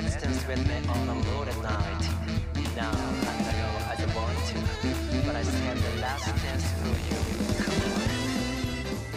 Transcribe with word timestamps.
headstands 0.00 0.46
with 0.46 0.64
me 0.68 0.76
on 0.90 1.08
a 1.08 1.14
load 1.28 1.48
at 1.48 1.60
night. 1.60 2.08
Now 2.76 2.92
I 2.92 3.34
can 3.34 3.50
go 3.58 3.68
as 3.90 3.98
I 4.00 4.06
want 4.14 4.38
to, 4.46 4.54
but 5.26 5.34
I 5.34 5.42
saved 5.42 5.82
the 5.82 6.00
last 6.00 6.26
dance 6.44 6.66
for 6.78 6.94
you. 7.08 7.18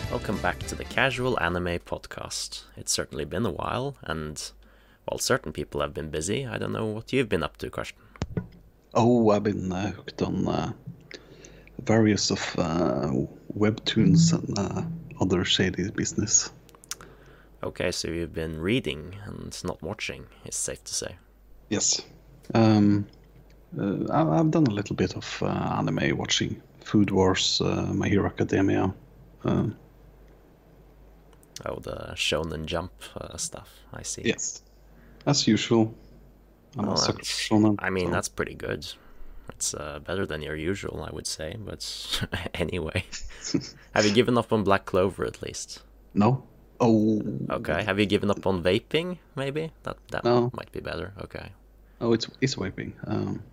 Welcome 0.09 0.39
back 0.41 0.57
to 0.57 0.73
the 0.73 0.85
Casual 0.85 1.39
Anime 1.39 1.77
Podcast. 1.85 2.63
It's 2.77 2.91
certainly 2.91 3.25
been 3.25 3.45
a 3.45 3.51
while, 3.51 3.95
and 4.01 4.41
while 5.05 5.19
certain 5.19 5.51
people 5.51 5.81
have 5.81 5.93
been 5.93 6.09
busy, 6.09 6.47
I 6.47 6.57
don't 6.57 6.71
know 6.71 6.87
what 6.87 7.13
you've 7.13 7.29
been 7.29 7.43
up 7.43 7.57
to, 7.57 7.69
Karsten. 7.69 7.99
Oh, 8.95 9.29
I've 9.29 9.43
been 9.43 9.71
uh, 9.71 9.91
hooked 9.91 10.23
on 10.23 10.47
uh, 10.47 10.73
various 11.79 12.31
of 12.31 12.55
uh, 12.57 13.11
webtoons 13.55 14.33
and 14.33 14.57
uh, 14.57 14.81
other 15.21 15.45
shady 15.45 15.91
business. 15.91 16.51
Okay, 17.63 17.91
so 17.91 18.07
you've 18.07 18.33
been 18.33 18.59
reading 18.59 19.15
and 19.25 19.59
not 19.63 19.81
watching, 19.83 20.25
it's 20.45 20.57
safe 20.57 20.83
to 20.83 20.93
say. 20.93 21.15
Yes. 21.69 22.01
Um, 22.53 23.07
uh, 23.79 24.05
I've 24.11 24.49
done 24.51 24.65
a 24.67 24.71
little 24.71 24.95
bit 24.95 25.15
of 25.15 25.37
uh, 25.43 25.45
anime 25.77 26.17
watching. 26.17 26.61
Food 26.83 27.11
Wars, 27.11 27.61
uh, 27.63 27.91
My 27.93 28.07
Hero 28.09 28.25
Academia. 28.25 28.93
Um, 29.43 29.75
Oh, 31.63 31.75
the 31.79 32.13
Shonen 32.15 32.65
Jump 32.65 32.91
uh, 33.15 33.37
stuff, 33.37 33.69
I 33.93 34.01
see. 34.01 34.23
yes. 34.25 34.63
As 35.27 35.47
usual. 35.47 35.93
I'm 36.75 36.85
Well, 36.87 36.95
a 36.95 36.97
sucker 36.97 37.19
for 37.19 37.23
shonen. 37.25 37.75
I 37.77 37.91
mean, 37.91 38.07
so- 38.07 38.11
that's 38.13 38.29
pretty 38.29 38.55
good. 38.55 38.87
It's 39.49 39.75
uh, 39.75 39.99
better 40.03 40.25
than 40.25 40.41
your 40.41 40.55
usual, 40.55 41.03
I 41.07 41.13
would 41.13 41.27
say, 41.27 41.55
but 41.59 41.85
anyway. 42.55 43.05
have 43.93 44.05
you 44.05 44.11
given 44.13 44.37
up 44.39 44.51
on 44.51 44.63
Black 44.63 44.85
Clover 44.85 45.23
at 45.25 45.43
least? 45.43 45.83
No? 46.15 46.43
Oh. 46.83 47.21
Okay. 47.49 47.83
Have 47.83 47.99
you 47.99 48.05
given 48.07 48.29
up 48.31 48.45
on 48.47 48.63
vaping, 48.63 49.17
maybe? 49.35 49.71
That 49.83 49.97
that 50.09 50.23
No. 50.23 50.49
might 50.53 50.71
be 50.71 50.79
better. 50.81 51.13
Okay. 51.21 51.49
Oh, 52.01 52.13
it's 52.13 52.27
it's 52.41 52.57
wiping. 52.57 52.93
Um, 53.05 53.43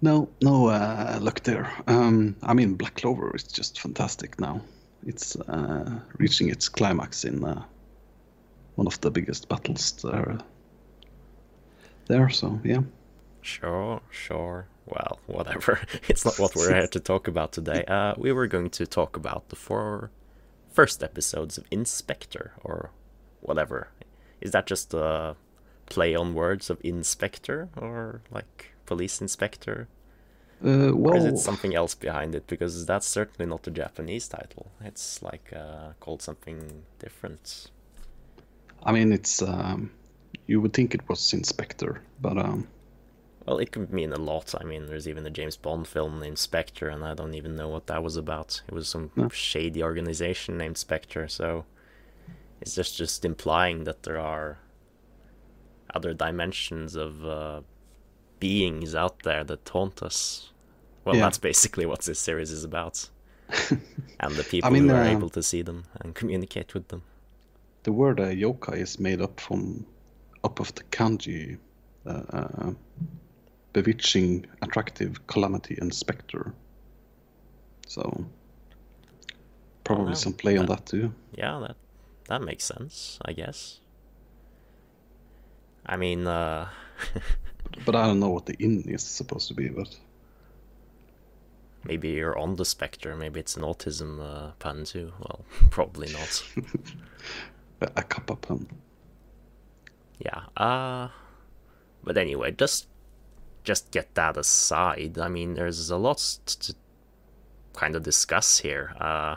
no, 0.00 0.28
no 0.40 0.68
uh, 0.68 1.18
luck 1.20 1.40
there. 1.42 1.68
Um, 1.88 2.36
I 2.42 2.54
mean, 2.54 2.74
Black 2.74 2.94
Clover 2.94 3.34
is 3.34 3.42
just 3.42 3.80
fantastic 3.80 4.38
now. 4.40 4.60
It's 5.06 5.34
uh, 5.36 5.90
reaching 6.18 6.50
its 6.50 6.68
climax 6.68 7.24
in 7.24 7.44
uh, 7.44 7.62
one 8.76 8.86
of 8.86 9.00
the 9.00 9.10
biggest 9.10 9.48
battles 9.48 9.92
there. 10.02 10.38
There, 12.06 12.30
so 12.30 12.60
yeah. 12.64 12.82
Sure, 13.42 14.00
sure. 14.10 14.66
Well, 14.86 15.18
whatever. 15.26 15.80
It's 16.08 16.24
not 16.24 16.38
what 16.38 16.54
we're 16.54 16.72
here 16.74 16.86
to 16.88 17.00
talk 17.00 17.26
about 17.28 17.52
today. 17.52 17.84
Uh, 17.88 18.14
we 18.16 18.32
were 18.32 18.46
going 18.46 18.70
to 18.70 18.86
talk 18.86 19.16
about 19.16 19.48
the 19.48 19.56
four 19.56 20.10
first 20.76 21.02
episodes 21.02 21.58
of 21.58 21.64
In/Spectre, 21.70 22.48
or 22.62 22.90
whatever. 23.40 23.88
Is 24.40 24.50
that 24.52 24.66
just 24.66 24.94
a 24.94 25.34
play 25.94 26.14
on 26.14 26.34
words 26.34 26.70
of 26.70 26.78
Inspector, 26.84 27.58
or 27.76 28.20
like 28.30 28.52
police 28.84 29.20
inspector? 29.24 29.88
Uh, 30.64 30.90
Or 31.04 31.16
is 31.16 31.24
it 31.24 31.38
something 31.38 31.74
else 31.74 31.94
behind 31.94 32.34
it? 32.34 32.46
Because 32.46 32.86
that's 32.86 33.06
certainly 33.06 33.46
not 33.52 33.62
the 33.62 33.70
Japanese 33.70 34.28
title. 34.28 34.66
It's 34.80 35.22
like 35.22 35.52
uh, 35.62 35.92
called 36.00 36.22
something 36.22 36.58
different. 36.98 37.70
I 38.88 38.92
mean, 38.92 39.12
it's 39.12 39.42
um, 39.42 39.90
you 40.46 40.60
would 40.62 40.72
think 40.72 40.94
it 40.94 41.08
was 41.08 41.32
Inspector, 41.32 41.92
but 42.20 42.36
um, 42.38 42.68
Well, 43.46 43.58
it 43.58 43.70
could 43.70 43.92
mean 43.92 44.12
a 44.12 44.18
lot. 44.18 44.54
I 44.60 44.64
mean, 44.64 44.86
there's 44.86 45.06
even 45.06 45.24
a 45.26 45.30
James 45.30 45.56
Bond 45.56 45.86
film, 45.86 46.20
Inspector, 46.22 46.88
and 46.88 47.04
I 47.04 47.14
don't 47.14 47.34
even 47.34 47.54
know 47.54 47.68
what 47.68 47.86
that 47.86 48.02
was 48.02 48.16
about. 48.16 48.60
It 48.66 48.74
was 48.74 48.88
some 48.88 49.10
No. 49.14 49.28
shady 49.28 49.82
organization 49.82 50.58
named 50.58 50.76
Spectre, 50.78 51.28
so 51.28 51.64
it's 52.60 52.74
just 52.74 52.96
just 52.96 53.24
implying 53.24 53.84
that 53.84 54.02
there 54.02 54.18
are 54.18 54.58
other 55.94 56.12
dimensions 56.12 56.96
of 56.96 57.24
uh, 57.24 57.60
beings 58.40 58.94
out 58.94 59.22
there 59.22 59.44
that 59.44 59.68
haunt 59.68 60.02
us. 60.02 60.50
Well, 61.04 61.14
Yeah. 61.14 61.22
that's 61.22 61.38
basically 61.38 61.86
what 61.86 62.02
this 62.02 62.18
series 62.18 62.50
is 62.50 62.64
about, 62.64 63.08
and 64.20 64.34
the 64.36 64.42
people 64.42 64.72
mean, 64.72 64.88
who 64.88 64.94
are 64.94 65.02
uh, 65.04 65.16
able 65.16 65.30
to 65.30 65.42
see 65.42 65.62
them 65.62 65.84
and 66.00 66.14
communicate 66.16 66.74
with 66.74 66.88
them. 66.88 67.02
the 67.84 67.92
word 67.92 68.18
uh, 68.18 68.24
yokai 68.24 68.78
is 68.78 68.98
made 68.98 69.20
up 69.22 69.38
from 69.38 69.86
up 70.42 70.58
of 70.58 70.74
the 70.74 70.82
kanji, 70.90 71.58
uh, 72.04 72.22
uh, 72.32 72.72
bewitching, 73.76 74.46
attractive, 74.62 75.26
calamity, 75.26 75.76
and 75.80 75.92
specter. 75.92 76.54
So 77.86 78.24
probably 79.84 80.06
wow. 80.08 80.14
some 80.14 80.32
play 80.32 80.56
on 80.56 80.64
That- 80.66 80.86
that 80.86 80.86
too. 80.86 81.12
Yeah, 81.36 81.58
that 81.60 81.76
that 82.28 82.42
makes 82.42 82.64
sense, 82.64 83.18
I 83.24 83.32
guess. 83.34 83.80
I 85.84 85.96
mean, 85.96 86.26
uh, 86.26 86.68
But 87.84 87.94
I 87.94 88.06
don't 88.06 88.18
know 88.20 88.30
what 88.30 88.46
the 88.46 88.54
in 88.58 88.82
is 88.88 89.02
supposed 89.02 89.48
to 89.48 89.54
be. 89.54 89.68
But 89.68 89.94
maybe 91.84 92.08
you're 92.08 92.38
on 92.38 92.56
the 92.56 92.64
spectre. 92.64 93.14
Maybe 93.14 93.40
it's 93.40 93.56
an 93.56 93.62
autism 93.62 94.18
uh, 94.20 94.52
pun 94.58 94.84
too. 94.84 95.12
Well, 95.20 95.44
probably 95.70 96.08
not. 96.12 96.42
a, 97.82 97.90
a 97.96 98.02
kappa 98.02 98.36
pun. 98.36 98.66
yeah. 100.18 100.42
Uh, 100.56 101.08
but 102.02 102.16
anyway, 102.16 102.50
just 102.52 102.88
just 103.66 103.90
get 103.90 104.14
that 104.14 104.36
aside. 104.36 105.18
I 105.18 105.28
mean, 105.28 105.54
there's 105.54 105.90
a 105.90 105.96
lot 105.96 106.18
to 106.18 106.74
kind 107.74 107.96
of 107.96 108.02
discuss 108.04 108.58
here. 108.60 108.94
Uh, 108.98 109.36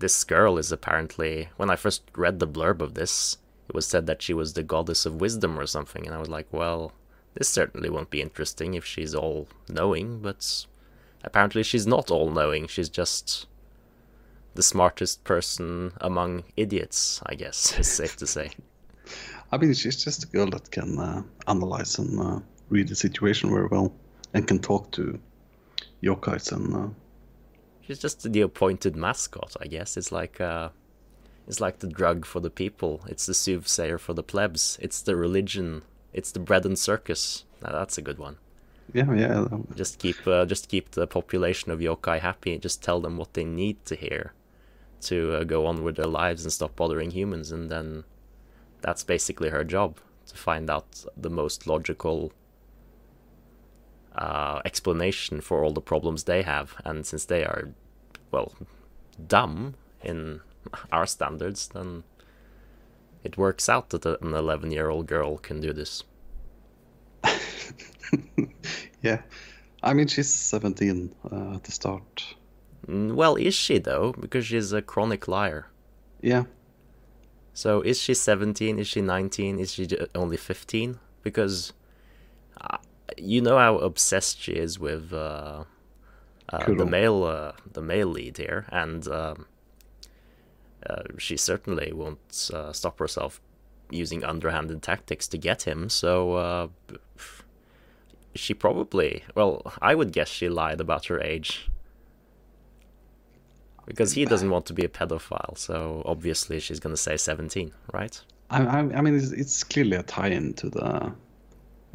this 0.00 0.24
girl 0.24 0.58
is 0.58 0.72
apparently. 0.72 1.48
When 1.56 1.70
I 1.70 1.76
first 1.76 2.02
read 2.16 2.40
the 2.40 2.48
blurb 2.48 2.82
of 2.82 2.94
this, 2.94 3.38
it 3.68 3.74
was 3.74 3.86
said 3.86 4.06
that 4.06 4.20
she 4.20 4.34
was 4.34 4.52
the 4.52 4.62
goddess 4.62 5.06
of 5.06 5.20
wisdom 5.20 5.58
or 5.58 5.66
something, 5.66 6.04
and 6.04 6.14
I 6.14 6.18
was 6.18 6.28
like, 6.28 6.48
well, 6.50 6.92
this 7.34 7.48
certainly 7.48 7.88
won't 7.88 8.10
be 8.10 8.20
interesting 8.20 8.74
if 8.74 8.84
she's 8.84 9.14
all 9.14 9.46
knowing. 9.68 10.20
But 10.20 10.66
apparently, 11.22 11.62
she's 11.62 11.86
not 11.86 12.10
all 12.10 12.30
knowing. 12.30 12.66
She's 12.66 12.88
just 12.88 13.46
the 14.54 14.62
smartest 14.62 15.22
person 15.22 15.92
among 16.00 16.44
idiots. 16.56 17.22
I 17.26 17.36
guess 17.36 17.78
is 17.78 17.88
safe 17.88 18.16
to 18.16 18.26
say. 18.26 18.50
I 19.52 19.58
mean, 19.58 19.74
she's 19.74 20.02
just 20.02 20.24
a 20.24 20.26
girl 20.26 20.46
that 20.50 20.70
can 20.70 20.98
uh, 20.98 21.22
analyze 21.46 21.98
and 21.98 22.20
uh, 22.20 22.40
read 22.70 22.88
the 22.88 22.94
situation 22.94 23.50
very 23.50 23.66
well, 23.66 23.92
and 24.32 24.48
can 24.48 24.58
talk 24.58 24.90
to 24.92 25.18
yokais 26.02 26.52
and 26.52 26.74
uh, 26.74 26.88
She's 27.90 27.98
just 27.98 28.32
the 28.32 28.40
appointed 28.42 28.94
mascot, 28.94 29.56
I 29.60 29.66
guess. 29.66 29.96
It's 29.96 30.12
like 30.12 30.40
uh, 30.40 30.68
it's 31.48 31.60
like 31.60 31.80
the 31.80 31.88
drug 31.88 32.24
for 32.24 32.38
the 32.38 32.48
people. 32.48 33.00
It's 33.08 33.26
the 33.26 33.34
soothsayer 33.34 33.98
for 33.98 34.12
the 34.12 34.22
plebs. 34.22 34.78
It's 34.80 35.02
the 35.02 35.16
religion. 35.16 35.82
It's 36.12 36.30
the 36.30 36.38
bread 36.38 36.64
and 36.64 36.78
circus. 36.78 37.44
Now, 37.60 37.72
that's 37.72 37.98
a 37.98 38.02
good 38.02 38.18
one. 38.18 38.36
yeah, 38.92 39.12
yeah. 39.12 39.48
Just 39.74 39.98
keep 39.98 40.24
uh, 40.24 40.46
just 40.46 40.68
keep 40.68 40.92
the 40.92 41.08
population 41.08 41.72
of 41.72 41.80
yokai 41.80 42.20
happy. 42.20 42.52
And 42.52 42.62
just 42.62 42.80
tell 42.80 43.00
them 43.00 43.16
what 43.16 43.34
they 43.34 43.44
need 43.44 43.84
to 43.86 43.96
hear 43.96 44.34
to 45.02 45.34
uh, 45.34 45.42
go 45.42 45.66
on 45.66 45.82
with 45.82 45.96
their 45.96 46.06
lives 46.06 46.44
and 46.44 46.52
stop 46.52 46.76
bothering 46.76 47.10
humans. 47.10 47.50
And 47.50 47.70
then 47.70 48.04
that's 48.82 49.02
basically 49.02 49.48
her 49.48 49.64
job 49.64 49.98
to 50.26 50.36
find 50.36 50.70
out 50.70 51.04
the 51.16 51.30
most 51.30 51.66
logical 51.66 52.32
uh, 54.16 54.60
explanation 54.64 55.40
for 55.40 55.64
all 55.64 55.72
the 55.72 55.80
problems 55.80 56.24
they 56.24 56.42
have. 56.42 56.74
And 56.84 57.06
since 57.06 57.24
they 57.24 57.44
are, 57.44 57.68
well, 58.30 58.52
dumb 59.26 59.74
in 60.02 60.40
our 60.92 61.06
standards, 61.06 61.68
then 61.68 62.04
it 63.24 63.36
works 63.36 63.68
out 63.68 63.90
that 63.90 64.04
an 64.06 64.34
11 64.34 64.70
year 64.70 64.88
old 64.90 65.06
girl 65.06 65.38
can 65.38 65.60
do 65.60 65.72
this. 65.72 66.04
yeah. 69.02 69.22
I 69.82 69.94
mean, 69.94 70.08
she's 70.08 70.32
17 70.32 71.14
uh, 71.30 71.54
at 71.54 71.64
the 71.64 71.72
start. 71.72 72.34
Mm, 72.86 73.14
Well, 73.14 73.36
is 73.36 73.54
she 73.54 73.78
though? 73.78 74.12
Because 74.18 74.46
she's 74.46 74.72
a 74.72 74.82
chronic 74.82 75.28
liar. 75.28 75.66
Yeah, 76.22 76.44
So 77.54 77.80
is 77.80 77.98
she 77.98 78.12
17? 78.12 78.78
Is 78.78 78.86
she 78.86 79.00
19? 79.00 79.58
Is 79.58 79.72
she 79.72 79.88
only 80.14 80.36
15? 80.36 80.98
Because 81.22 81.72
you 83.16 83.40
know 83.40 83.58
how 83.58 83.78
obsessed 83.78 84.40
she 84.40 84.52
is 84.52 84.78
with 84.78 85.12
uh, 85.12 85.64
uh, 86.48 86.74
the 86.74 86.86
male 86.86 87.24
uh, 87.24 87.52
the 87.72 87.82
male 87.82 88.08
lead 88.08 88.36
here, 88.36 88.66
and 88.70 89.06
um, 89.08 89.46
uh, 90.88 91.02
she 91.18 91.36
certainly 91.36 91.92
won't 91.92 92.50
uh, 92.52 92.72
stop 92.72 92.98
herself 92.98 93.40
using 93.90 94.24
underhanded 94.24 94.82
tactics 94.82 95.26
to 95.28 95.38
get 95.38 95.62
him. 95.62 95.88
So 95.88 96.34
uh, 96.34 96.68
she 98.34 98.54
probably, 98.54 99.24
well, 99.34 99.72
I 99.82 99.94
would 99.94 100.12
guess 100.12 100.28
she 100.28 100.48
lied 100.48 100.80
about 100.80 101.06
her 101.06 101.20
age. 101.20 101.68
Because 103.86 104.12
he 104.12 104.24
doesn't 104.24 104.50
want 104.50 104.66
to 104.66 104.72
be 104.72 104.84
a 104.84 104.88
pedophile, 104.88 105.58
so 105.58 106.02
obviously 106.06 106.60
she's 106.60 106.78
gonna 106.78 106.96
say 106.96 107.16
17, 107.16 107.72
right? 107.92 108.20
I, 108.48 108.62
I, 108.62 108.78
I 108.78 109.00
mean, 109.00 109.16
it's, 109.16 109.32
it's 109.32 109.64
clearly 109.64 109.96
a 109.96 110.04
tie-in 110.04 110.54
to 110.54 110.70
the 110.70 111.12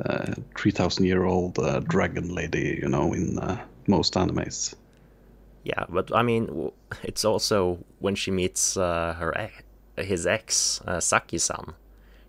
uh, 0.03 0.33
3,000-year-old 0.57 1.59
uh, 1.59 1.79
dragon 1.81 2.33
lady, 2.33 2.79
you 2.81 2.89
know, 2.89 3.13
in 3.13 3.39
uh, 3.39 3.63
most 3.87 4.13
animes. 4.15 4.75
Yeah, 5.63 5.85
but 5.89 6.13
I 6.15 6.21
mean, 6.21 6.71
it's 7.03 7.25
also 7.25 7.79
when 7.99 8.15
she 8.15 8.31
meets 8.31 8.77
uh, 8.77 9.15
her 9.17 9.33
e- 9.97 10.03
his 10.03 10.27
ex, 10.27 10.81
uh, 10.85 10.99
Saki-san, 10.99 11.73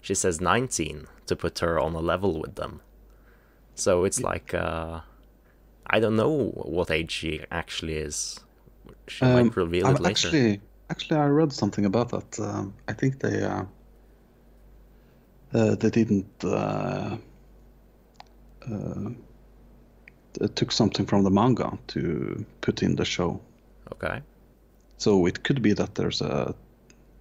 she 0.00 0.14
says 0.14 0.40
19 0.40 1.06
to 1.26 1.36
put 1.36 1.58
her 1.60 1.78
on 1.78 1.94
a 1.94 2.00
level 2.00 2.40
with 2.40 2.54
them. 2.56 2.80
So 3.74 4.04
it's 4.04 4.22
like 4.24 4.54
uh, 4.54 5.00
I 5.86 6.00
don't 6.00 6.16
know 6.16 6.50
what 6.56 6.90
age 6.90 7.12
she 7.12 7.42
actually 7.50 7.96
is. 7.96 8.40
She 9.08 9.26
Um, 9.26 9.32
might 9.32 9.56
reveal 9.56 9.88
I'm 9.88 9.92
it 9.92 10.00
later. 10.00 10.10
Actually, 10.10 10.60
actually, 10.90 11.16
I 11.18 11.26
read 11.26 11.52
something 11.52 11.84
about 11.84 12.08
that. 12.10 12.40
Um, 12.40 12.74
I 12.88 12.92
think 12.94 13.20
they 13.20 13.42
uh, 13.42 13.64
uh, 15.54 15.74
they 15.76 15.90
didn't 15.90 16.44
uh, 16.44 17.16
took 20.54 20.72
something 20.72 21.06
from 21.06 21.24
the 21.24 21.30
manga 21.30 21.78
to 21.88 22.44
put 22.60 22.82
in 22.82 22.96
the 22.96 23.04
show. 23.04 23.40
Okay. 23.92 24.20
So 24.98 25.26
it 25.26 25.42
could 25.44 25.62
be 25.62 25.72
that 25.74 25.94
there's 25.94 26.20
a 26.20 26.54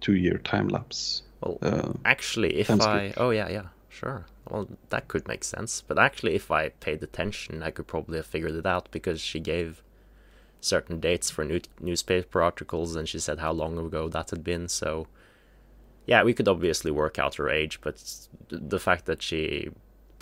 two-year 0.00 0.38
time 0.38 0.68
lapse. 0.68 1.22
Well, 1.40 1.58
Uh, 1.62 1.92
actually, 2.04 2.58
if 2.58 2.70
I 2.70 3.12
oh 3.16 3.30
yeah 3.30 3.48
yeah 3.48 3.66
sure. 3.88 4.26
Well, 4.48 4.68
that 4.90 5.08
could 5.08 5.26
make 5.26 5.42
sense. 5.44 5.82
But 5.86 5.98
actually, 5.98 6.34
if 6.34 6.50
I 6.50 6.68
paid 6.68 7.02
attention, 7.02 7.62
I 7.62 7.70
could 7.70 7.86
probably 7.86 8.16
have 8.18 8.26
figured 8.26 8.52
it 8.52 8.66
out 8.66 8.88
because 8.92 9.20
she 9.20 9.40
gave 9.40 9.82
certain 10.60 11.00
dates 11.00 11.30
for 11.30 11.44
new- 11.44 11.60
newspaper 11.80 12.40
articles 12.40 12.96
and 12.96 13.08
she 13.08 13.18
said 13.18 13.38
how 13.40 13.52
long 13.52 13.78
ago 13.78 14.08
that 14.08 14.30
had 14.30 14.44
been. 14.44 14.68
So 14.68 15.06
yeah, 16.06 16.22
we 16.22 16.32
could 16.32 16.48
obviously 16.48 16.90
work 16.90 17.18
out 17.18 17.34
her 17.36 17.48
age, 17.50 17.80
but 17.80 18.02
the 18.48 18.78
fact 18.78 19.06
that 19.06 19.22
she 19.22 19.70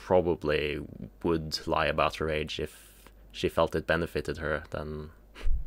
probably 0.05 0.79
would 1.23 1.67
lie 1.67 1.87
about 1.87 2.17
her 2.17 2.29
age 2.29 2.61
if 2.61 2.73
she 3.33 3.49
felt 3.49 3.75
it 3.75 3.87
benefited 3.87 4.37
her, 4.39 4.62
then 4.71 5.11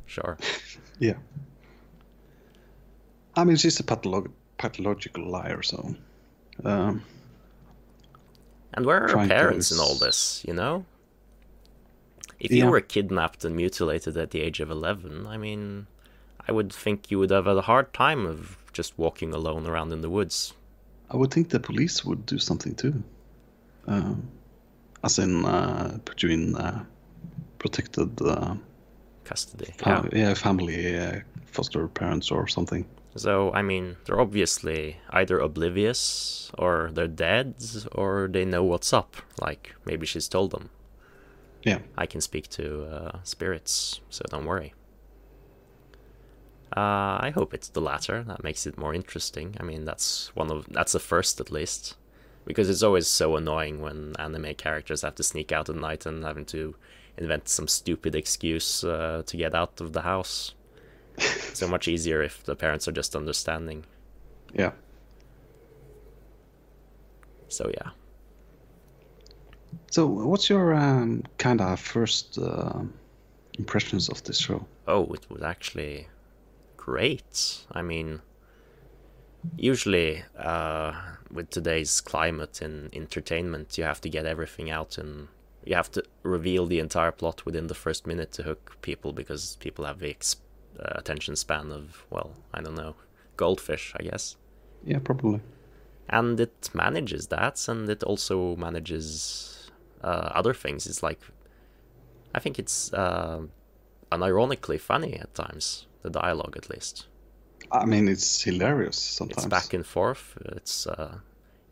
sure. 0.05 0.37
yeah. 0.99 1.17
I 3.35 3.43
mean, 3.43 3.55
she's 3.57 3.79
a 3.79 3.83
patholog- 3.83 4.31
pathological 4.57 5.27
liar, 5.29 5.61
so. 5.63 5.95
Um, 6.63 7.03
And 8.73 8.85
where 8.85 9.03
are 9.05 9.17
her 9.17 9.27
parents 9.27 9.71
in 9.71 9.79
all 9.79 9.95
this, 9.95 10.43
you 10.47 10.53
know? 10.53 10.85
If 12.39 12.51
you 12.51 12.65
Yeah. 12.65 12.69
were 12.69 12.81
kidnapped 12.81 13.43
and 13.43 13.55
mutilated 13.55 14.15
at 14.17 14.29
the 14.31 14.41
age 14.41 14.59
of 14.59 14.69
11, 14.69 15.25
I 15.25 15.37
mean, 15.37 15.87
I 16.47 16.51
would 16.51 16.71
think 16.71 17.09
you 17.09 17.17
would 17.19 17.31
have 17.31 17.45
had 17.47 17.57
a 17.57 17.61
hard 17.73 17.91
time 17.93 18.25
of 18.27 18.57
just 18.71 18.97
walking 18.97 19.33
alone 19.33 19.65
around 19.65 19.91
in 19.91 20.01
the 20.01 20.09
woods. 20.09 20.53
I 21.09 21.17
would 21.17 21.31
think 21.31 21.49
the 21.49 21.59
police 21.59 22.05
would 22.05 22.25
do 22.27 22.37
something 22.37 22.75
too. 22.75 23.03
Um, 23.87 24.29
as 25.03 25.19
in, 25.19 25.45
uh, 25.45 25.97
put 26.05 26.23
you 26.23 26.29
in 26.29 26.55
uh, 26.55 26.83
protected 27.59 28.21
uh, 28.21 28.55
Custody. 29.23 29.73
Yeah. 29.85 30.05
yeah, 30.13 30.33
family, 30.33 30.97
uh, 30.97 31.19
foster 31.45 31.87
parents 31.87 32.31
or 32.31 32.47
something. 32.47 32.85
So, 33.15 33.51
I 33.53 33.61
mean, 33.61 33.97
they're 34.05 34.19
obviously 34.19 34.97
either 35.09 35.39
oblivious, 35.39 36.51
or 36.57 36.91
they're 36.93 37.07
dead, 37.07 37.55
or 37.91 38.29
they 38.31 38.45
know 38.45 38.63
what's 38.63 38.93
up. 38.93 39.17
Like, 39.41 39.75
maybe 39.85 40.05
she's 40.05 40.27
told 40.27 40.51
them. 40.51 40.69
Yeah. 41.63 41.79
I 41.97 42.05
can 42.05 42.21
speak 42.21 42.47
to 42.49 42.85
uh, 42.85 43.19
spirits, 43.23 44.01
so 44.09 44.23
don't 44.29 44.45
worry. 44.45 44.73
Uh, 46.75 47.17
I 47.27 47.31
hope 47.33 47.53
it's 47.53 47.69
the 47.69 47.81
latter. 47.81 48.23
That 48.23 48.43
makes 48.43 48.67
it 48.67 48.77
more 48.77 48.93
interesting. 48.93 49.55
I 49.59 49.63
mean, 49.63 49.85
that's 49.85 50.31
one 50.35 50.51
of 50.51 50.67
that's 50.69 50.91
the 50.91 50.99
first 50.99 51.39
at 51.39 51.49
least, 51.49 51.95
because 52.47 52.69
it's 52.69 52.81
always 52.81 53.07
so 53.07 53.35
annoying 53.35 53.81
when 53.81 54.15
anime 54.17 54.55
characters 54.55 55.01
have 55.01 55.15
to 55.15 55.23
sneak 55.23 55.51
out 55.51 55.69
at 55.69 55.75
night 55.75 56.05
and 56.05 56.23
having 56.23 56.45
to 56.45 56.73
invent 57.17 57.49
some 57.49 57.67
stupid 57.67 58.15
excuse 58.15 58.83
uh, 58.85 59.21
to 59.25 59.37
get 59.37 59.53
out 59.53 59.81
of 59.81 59.91
the 59.91 60.01
house. 60.01 60.53
so 61.53 61.67
much 61.75 61.87
easier 61.87 62.23
if 62.23 62.43
the 62.43 62.55
parents 62.55 62.87
are 62.87 62.93
just 62.93 63.15
understanding. 63.15 63.85
Yeah. 64.53 64.71
So 67.49 67.69
yeah. 67.73 67.89
So, 69.91 70.05
what's 70.05 70.49
your 70.49 70.73
um, 70.73 71.23
kind 71.37 71.59
of 71.59 71.79
first 71.79 72.37
uh, 72.37 72.79
impressions 73.57 74.09
of 74.09 74.23
this 74.23 74.37
show? 74.37 74.65
Oh, 74.87 75.05
it 75.13 75.29
was 75.29 75.41
actually 75.41 76.07
great. 76.77 77.57
I 77.71 77.81
mean, 77.81 78.21
usually 79.55 80.23
uh, 80.37 80.93
with 81.31 81.49
today's 81.49 82.01
climate 82.01 82.61
in 82.61 82.89
entertainment, 82.93 83.77
you 83.77 83.83
have 83.83 84.01
to 84.01 84.09
get 84.09 84.25
everything 84.25 84.69
out 84.69 84.97
and 84.97 85.27
you 85.65 85.75
have 85.75 85.91
to 85.91 86.03
reveal 86.23 86.65
the 86.65 86.79
entire 86.79 87.11
plot 87.11 87.45
within 87.45 87.67
the 87.67 87.75
first 87.75 88.07
minute 88.07 88.31
to 88.33 88.43
hook 88.43 88.77
people 88.81 89.11
because 89.13 89.57
people 89.59 89.85
have 89.85 89.99
the 89.99 90.15
uh, 90.79 90.93
attention 90.95 91.35
span 91.35 91.71
of, 91.71 92.05
well, 92.09 92.31
I 92.53 92.61
don't 92.61 92.75
know, 92.75 92.95
goldfish, 93.35 93.93
I 93.99 94.03
guess. 94.03 94.37
Yeah, 94.85 94.99
probably. 94.99 95.41
And 96.09 96.39
it 96.39 96.69
manages 96.73 97.27
that, 97.27 97.67
and 97.67 97.89
it 97.89 98.01
also 98.03 98.55
manages 98.55 99.69
uh, 100.01 100.29
other 100.33 100.53
things. 100.53 100.87
It's 100.87 101.03
like, 101.03 101.19
I 102.33 102.39
think 102.39 102.57
it's 102.59 102.93
uh, 102.93 103.41
unironically 104.11 104.79
funny 104.79 105.15
at 105.15 105.33
times, 105.35 105.85
the 106.03 106.09
dialogue 106.09 106.55
at 106.55 106.69
least. 106.69 107.07
I 107.71 107.85
mean, 107.85 108.07
it's 108.07 108.41
hilarious 108.41 108.97
sometimes. 108.97 109.45
It's 109.45 109.49
back 109.49 109.73
and 109.73 109.85
forth. 109.85 110.37
It's 110.45 110.87
uh, 110.87 111.19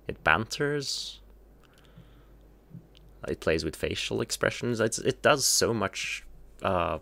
it 0.07 0.23
banters. 0.23 1.21
It 3.27 3.39
plays 3.39 3.65
with 3.65 3.75
facial 3.75 4.21
expressions. 4.21 4.79
It's, 4.79 4.99
it 4.99 5.23
does 5.23 5.45
so 5.45 5.73
much, 5.73 6.23
uh, 6.61 6.99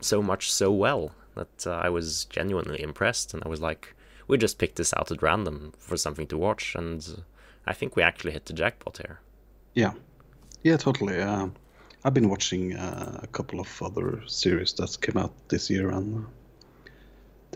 so 0.00 0.22
much 0.22 0.52
so 0.52 0.70
well 0.70 1.12
that 1.34 1.66
uh, 1.66 1.72
I 1.72 1.88
was 1.88 2.24
genuinely 2.26 2.80
impressed, 2.80 3.34
and 3.34 3.42
I 3.44 3.48
was 3.48 3.60
like, 3.60 3.94
we 4.28 4.38
just 4.38 4.58
picked 4.58 4.76
this 4.76 4.94
out 4.94 5.10
at 5.10 5.22
random 5.22 5.72
for 5.78 5.96
something 5.96 6.26
to 6.28 6.38
watch, 6.38 6.74
and 6.76 7.24
I 7.66 7.72
think 7.72 7.96
we 7.96 8.02
actually 8.02 8.32
hit 8.32 8.46
the 8.46 8.52
jackpot 8.52 8.98
here. 8.98 9.20
Yeah, 9.74 9.92
yeah, 10.62 10.76
totally. 10.76 11.20
Uh, 11.20 11.48
I've 12.04 12.14
been 12.14 12.28
watching 12.28 12.76
uh, 12.76 13.20
a 13.22 13.26
couple 13.26 13.58
of 13.58 13.82
other 13.82 14.22
series 14.26 14.72
that 14.74 14.96
came 15.00 15.20
out 15.20 15.32
this 15.48 15.68
year, 15.68 15.90
and 15.90 16.24
uh, 16.24 16.28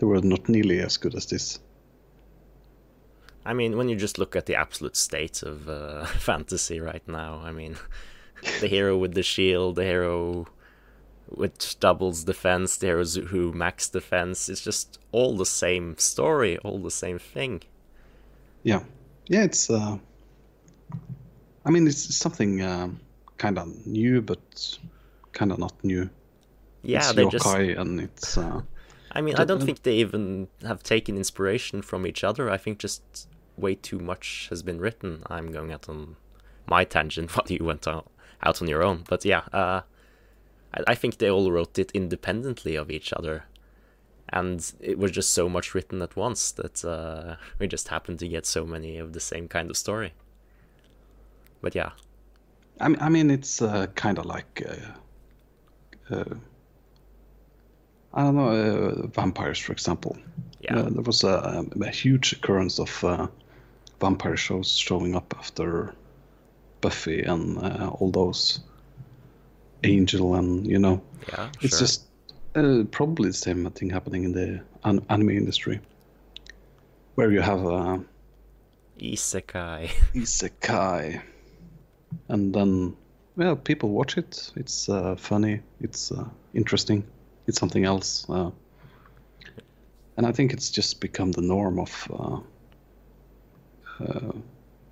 they 0.01 0.07
were 0.07 0.19
not 0.19 0.49
nearly 0.49 0.79
as 0.79 0.97
good 0.97 1.13
as 1.13 1.27
this. 1.27 1.59
I 3.45 3.53
mean, 3.53 3.77
when 3.77 3.87
you 3.87 3.95
just 3.95 4.17
look 4.17 4.35
at 4.35 4.47
the 4.47 4.55
absolute 4.55 4.97
state 4.97 5.43
of 5.43 5.69
uh, 5.69 6.05
fantasy 6.27 6.79
right 6.79 7.07
now, 7.07 7.39
I 7.43 7.51
mean, 7.51 7.77
the 8.61 8.67
hero 8.67 8.97
with 8.97 9.13
the 9.13 9.21
shield, 9.21 9.75
the 9.75 9.83
hero 9.83 10.47
which 11.27 11.79
doubles 11.79 12.23
defense, 12.23 12.77
the 12.77 12.87
heroes 12.87 13.15
who 13.15 13.53
max 13.53 13.89
defense, 13.89 14.49
it's 14.49 14.61
just 14.61 14.97
all 15.11 15.37
the 15.37 15.45
same 15.45 15.95
story, 15.97 16.57
all 16.57 16.79
the 16.79 16.91
same 16.91 17.19
thing. 17.19 17.61
Yeah, 18.63 18.81
yeah, 19.27 19.43
it's. 19.43 19.69
Uh, 19.69 19.97
I 21.63 21.69
mean, 21.69 21.87
it's 21.87 22.15
something 22.15 22.63
um, 22.63 22.99
kind 23.37 23.59
of 23.59 23.85
new, 23.85 24.21
but 24.21 24.77
kind 25.31 25.51
of 25.51 25.59
not 25.59 25.73
new. 25.83 26.09
Yeah, 26.81 26.97
it's 26.97 27.13
they 27.13 27.23
yokai, 27.23 27.67
just. 27.67 27.79
and 27.79 27.99
it's. 28.01 28.37
Uh, 28.37 28.61
I 29.13 29.21
mean, 29.21 29.35
I 29.35 29.45
don't 29.45 29.61
think 29.61 29.83
they 29.83 29.95
even 29.95 30.47
have 30.63 30.83
taken 30.83 31.17
inspiration 31.17 31.81
from 31.81 32.07
each 32.07 32.23
other. 32.23 32.49
I 32.49 32.57
think 32.57 32.79
just 32.79 33.27
way 33.57 33.75
too 33.75 33.99
much 33.99 34.47
has 34.49 34.63
been 34.63 34.79
written. 34.79 35.23
I'm 35.27 35.51
going 35.51 35.71
out 35.71 35.89
on 35.89 36.15
my 36.65 36.83
tangent 36.83 37.31
while 37.35 37.45
you 37.47 37.63
went 37.63 37.87
out, 37.87 38.09
out 38.43 38.61
on 38.61 38.67
your 38.67 38.83
own. 38.83 39.03
But 39.07 39.25
yeah, 39.25 39.43
uh, 39.51 39.81
I, 40.73 40.83
I 40.87 40.95
think 40.95 41.17
they 41.17 41.29
all 41.29 41.51
wrote 41.51 41.77
it 41.77 41.91
independently 41.93 42.75
of 42.75 42.89
each 42.89 43.11
other. 43.13 43.45
And 44.29 44.71
it 44.79 44.97
was 44.97 45.11
just 45.11 45.33
so 45.33 45.49
much 45.49 45.75
written 45.75 46.01
at 46.01 46.15
once 46.15 46.51
that 46.53 46.85
uh, 46.85 47.35
we 47.59 47.67
just 47.67 47.89
happened 47.89 48.19
to 48.19 48.27
get 48.27 48.45
so 48.45 48.65
many 48.65 48.97
of 48.97 49.11
the 49.11 49.19
same 49.19 49.49
kind 49.49 49.69
of 49.69 49.75
story. 49.75 50.13
But 51.61 51.75
yeah, 51.75 51.91
I 52.79 52.87
mean, 52.87 52.97
I 53.01 53.09
mean, 53.09 53.29
it's 53.29 53.61
uh, 53.61 53.87
kind 53.95 54.17
of 54.17 54.25
like. 54.25 54.63
Uh, 54.65 56.15
uh, 56.15 56.35
I 58.13 58.23
don't 58.23 58.35
know, 58.35 58.49
uh, 58.49 59.07
vampires, 59.07 59.59
for 59.59 59.71
example. 59.71 60.17
yeah, 60.61 60.77
Uh, 60.79 60.89
there 60.89 61.01
was 61.01 61.23
a, 61.23 61.65
a 61.81 61.89
huge 61.89 62.33
occurrence 62.33 62.79
of 62.79 63.03
uh, 63.03 63.27
vampire 63.99 64.37
shows 64.37 64.75
showing 64.75 65.15
up 65.15 65.33
after 65.37 65.93
Buffy 66.81 67.23
and 67.23 67.57
uh, 67.57 67.89
all 67.99 68.11
those 68.11 68.59
Angel 69.83 70.35
and 70.35 70.67
you 70.67 70.77
know 70.77 71.01
yeah. 71.29 71.49
it's 71.61 71.77
sure. 71.77 71.79
just 71.79 72.03
uh, 72.55 72.83
probably 72.91 73.29
the 73.29 73.33
same 73.33 73.69
thing 73.71 73.89
happening 73.89 74.23
in 74.25 74.31
the 74.31 74.61
an- 74.83 75.03
anime 75.09 75.29
industry 75.31 75.79
where 77.15 77.31
you 77.31 77.41
have 77.41 77.65
uh, 77.65 77.97
isekai. 78.99 79.89
isekai 80.13 81.21
and 82.27 82.53
then 82.53 82.95
well 83.35 83.55
people 83.55 83.89
watch 83.89 84.17
it 84.17 84.51
it's 84.55 84.87
uh, 84.89 85.15
funny 85.15 85.61
it's 85.79 86.11
uh, 86.11 86.25
interesting 86.53 87.03
it's 87.51 87.59
something 87.59 87.85
else 87.85 88.25
uh, 88.29 88.49
and 90.15 90.25
i 90.25 90.31
think 90.31 90.53
it's 90.53 90.69
just 90.69 91.01
become 91.01 91.31
the 91.33 91.41
norm 91.41 91.79
of 91.79 91.93
uh, 92.19 92.39
uh, 94.03 94.31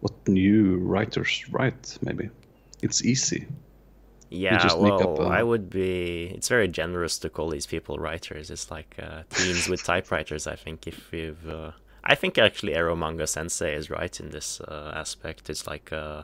what 0.01 0.13
new 0.27 0.77
writers 0.77 1.45
write 1.51 1.97
maybe 2.01 2.29
it's 2.81 3.03
easy 3.05 3.47
Yeah, 4.31 4.75
well, 4.75 5.21
uh, 5.21 5.27
I 5.27 5.41
would 5.41 5.71
be. 5.71 6.31
It's 6.35 6.49
very 6.49 6.67
generous 6.67 7.17
to 7.19 7.29
call 7.29 7.49
these 7.49 7.65
people 7.65 7.97
writers. 7.97 8.51
It's 8.51 8.69
like 8.69 8.95
uh, 9.01 9.23
teens 9.31 9.67
with 9.67 9.83
typewriters. 9.83 10.45
I 10.45 10.55
think 10.55 10.85
if 10.85 11.11
you've 11.11 11.49
uh, 11.49 11.71
I 12.03 12.15
think 12.15 12.37
actually 12.37 12.73
Eromanga 12.73 13.27
Sensei 13.27 13.73
is 13.75 13.89
right 13.89 14.19
in 14.19 14.29
this 14.29 14.61
uh, 14.61 14.91
aspect. 14.95 15.49
It's 15.49 15.67
like 15.67 15.91
uh, 15.91 16.23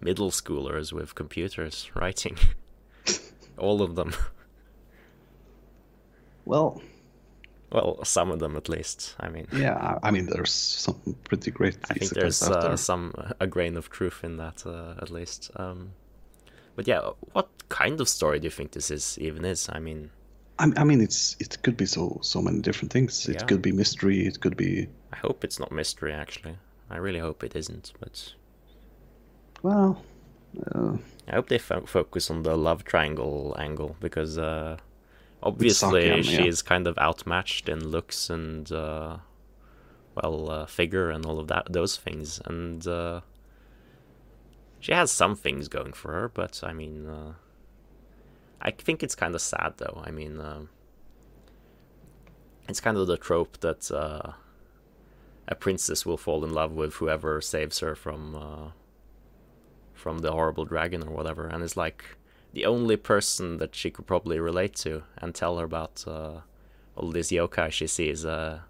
middle 0.00 0.30
schoolers 0.30 0.92
with 0.92 1.14
computers 1.14 1.90
writing. 1.94 2.36
All 3.58 3.82
of 3.82 3.94
them. 3.94 4.14
Well, 6.48 6.80
Well, 7.70 8.02
some 8.04 8.30
of 8.30 8.38
them 8.38 8.56
at 8.56 8.68
least. 8.68 9.14
I 9.20 9.28
mean, 9.28 9.46
yeah, 9.52 9.98
I, 10.02 10.10
mean, 10.10 10.26
there's 10.26 10.50
some 10.52 10.96
pretty 11.24 11.50
great 11.50 11.76
I 11.90 11.94
think 11.94 12.12
there's 12.12 12.42
uh, 12.42 12.76
some 12.76 13.12
a 13.40 13.46
grain 13.46 13.76
of 13.76 13.90
truth 13.90 14.24
in 14.24 14.38
that 14.38 14.64
uh, 14.66 14.94
at 15.02 15.10
least. 15.10 15.50
Um, 15.56 15.90
but 16.76 16.88
yeah, 16.88 17.10
what 17.34 17.48
kind 17.68 18.00
of 18.00 18.08
story 18.08 18.38
do 18.40 18.44
you 18.44 18.50
think 18.50 18.70
this 18.72 18.90
is 18.90 19.18
even 19.20 19.44
is? 19.44 19.68
I 19.70 19.80
mean, 19.80 20.10
I, 20.58 20.72
I 20.78 20.84
mean, 20.84 21.02
it's 21.02 21.36
it 21.38 21.62
could 21.62 21.76
be 21.76 21.86
so 21.86 22.18
so 22.22 22.40
many 22.40 22.60
different 22.60 22.92
things. 22.92 23.28
It 23.28 23.34
Yeah. 23.34 23.46
could 23.46 23.60
be 23.60 23.72
mystery. 23.72 24.26
It 24.26 24.40
could 24.40 24.56
be 24.56 24.88
I 25.12 25.16
hope 25.16 25.44
it's 25.44 25.58
not 25.60 25.70
mystery 25.70 26.14
actually. 26.14 26.56
I 26.90 26.96
really 26.96 27.20
hope 27.20 27.44
it 27.44 27.54
isn't, 27.54 27.92
but 28.00 28.34
well, 29.62 30.02
uh, 30.74 30.96
I 31.28 31.34
hope 31.34 31.48
they 31.48 31.58
fo- 31.58 31.86
focus 31.86 32.30
on 32.30 32.42
the 32.44 32.56
love 32.56 32.84
triangle 32.84 33.54
angle 33.58 33.96
because 34.00 34.38
uh, 34.38 34.78
obviously 35.42 36.08
Saki-san, 36.08 36.22
she 36.22 36.42
yeah. 36.42 36.48
is 36.48 36.62
kind 36.62 36.86
of 36.86 36.98
outmatched 36.98 37.68
in 37.68 37.88
looks 37.88 38.30
and 38.30 38.70
uh, 38.72 39.18
well 40.14 40.50
uh, 40.50 40.66
figure 40.66 41.10
and 41.10 41.24
all 41.26 41.38
of 41.38 41.48
that 41.48 41.72
those 41.72 41.96
things, 41.96 42.40
and 42.44 42.86
uh, 42.86 43.20
she 44.80 44.92
has 44.92 45.10
some 45.10 45.36
things 45.36 45.68
going 45.68 45.92
for 45.92 46.12
her. 46.12 46.28
But 46.28 46.60
I 46.62 46.72
mean, 46.72 47.06
uh, 47.06 47.32
I 48.60 48.70
think 48.70 49.02
it's 49.02 49.14
kind 49.14 49.34
of 49.34 49.40
sad 49.40 49.74
though. 49.78 50.02
I 50.04 50.10
mean, 50.10 50.40
um 50.40 50.68
it's 52.68 52.80
kind 52.80 52.98
of 52.98 53.06
the 53.06 53.16
trope 53.16 53.60
that 53.60 53.90
uh, 53.90 54.32
a 55.46 55.54
princess 55.54 56.04
will 56.04 56.18
fall 56.18 56.44
in 56.44 56.52
love 56.52 56.72
with 56.72 56.94
whoever 56.94 57.40
saves 57.40 57.78
her 57.78 57.94
from. 57.94 58.34
Uh, 58.34 58.70
from 59.94 60.20
the 60.20 60.30
horrible 60.30 60.64
dragon 60.64 61.02
or 61.02 61.10
whatever, 61.10 61.48
and 61.48 61.62
it's 61.64 61.76
like 61.76 62.04
the 62.52 62.66
only 62.66 62.96
person 62.96 63.58
that 63.58 63.74
she 63.74 63.90
could 63.90 64.06
probably 64.06 64.38
relate 64.40 64.74
to 64.76 65.02
and 65.18 65.34
tell 65.34 65.58
her 65.58 65.64
about 65.64 66.04
uh, 66.06 66.40
all 66.96 67.10
these 67.10 67.28
yokai 67.28 67.70
she 67.70 67.86
sees 67.86 68.24
uh, 68.24 68.60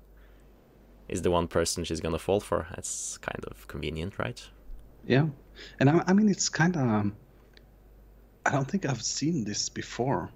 is 1.09 1.23
the 1.23 1.31
one 1.31 1.49
person 1.49 1.85
she's 1.85 2.01
gonna 2.01 2.19
fall 2.19 2.41
for. 2.41 2.67
It's 2.77 3.19
kind 3.19 3.45
of 3.45 3.67
convenient, 3.69 4.19
right? 4.19 4.49
yeah, 5.07 5.27
and 5.81 5.91
I, 5.91 6.05
I 6.07 6.13
mean, 6.13 6.29
it's 6.29 6.49
kind 6.49 6.77
of. 6.77 7.13
I 8.47 8.51
don't 8.51 8.71
think 8.71 8.87
I've 8.87 9.03
seen 9.03 9.45
this 9.45 9.69
before, 9.69 10.31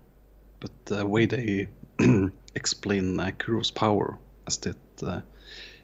but 0.60 0.70
the 0.86 1.06
way 1.06 1.26
they 1.26 1.68
explain 2.54 3.18
uh, 3.20 3.30
Kuro's 3.38 3.70
power 3.70 4.18
as 4.46 4.58
that 4.58 4.76
uh, 5.02 5.20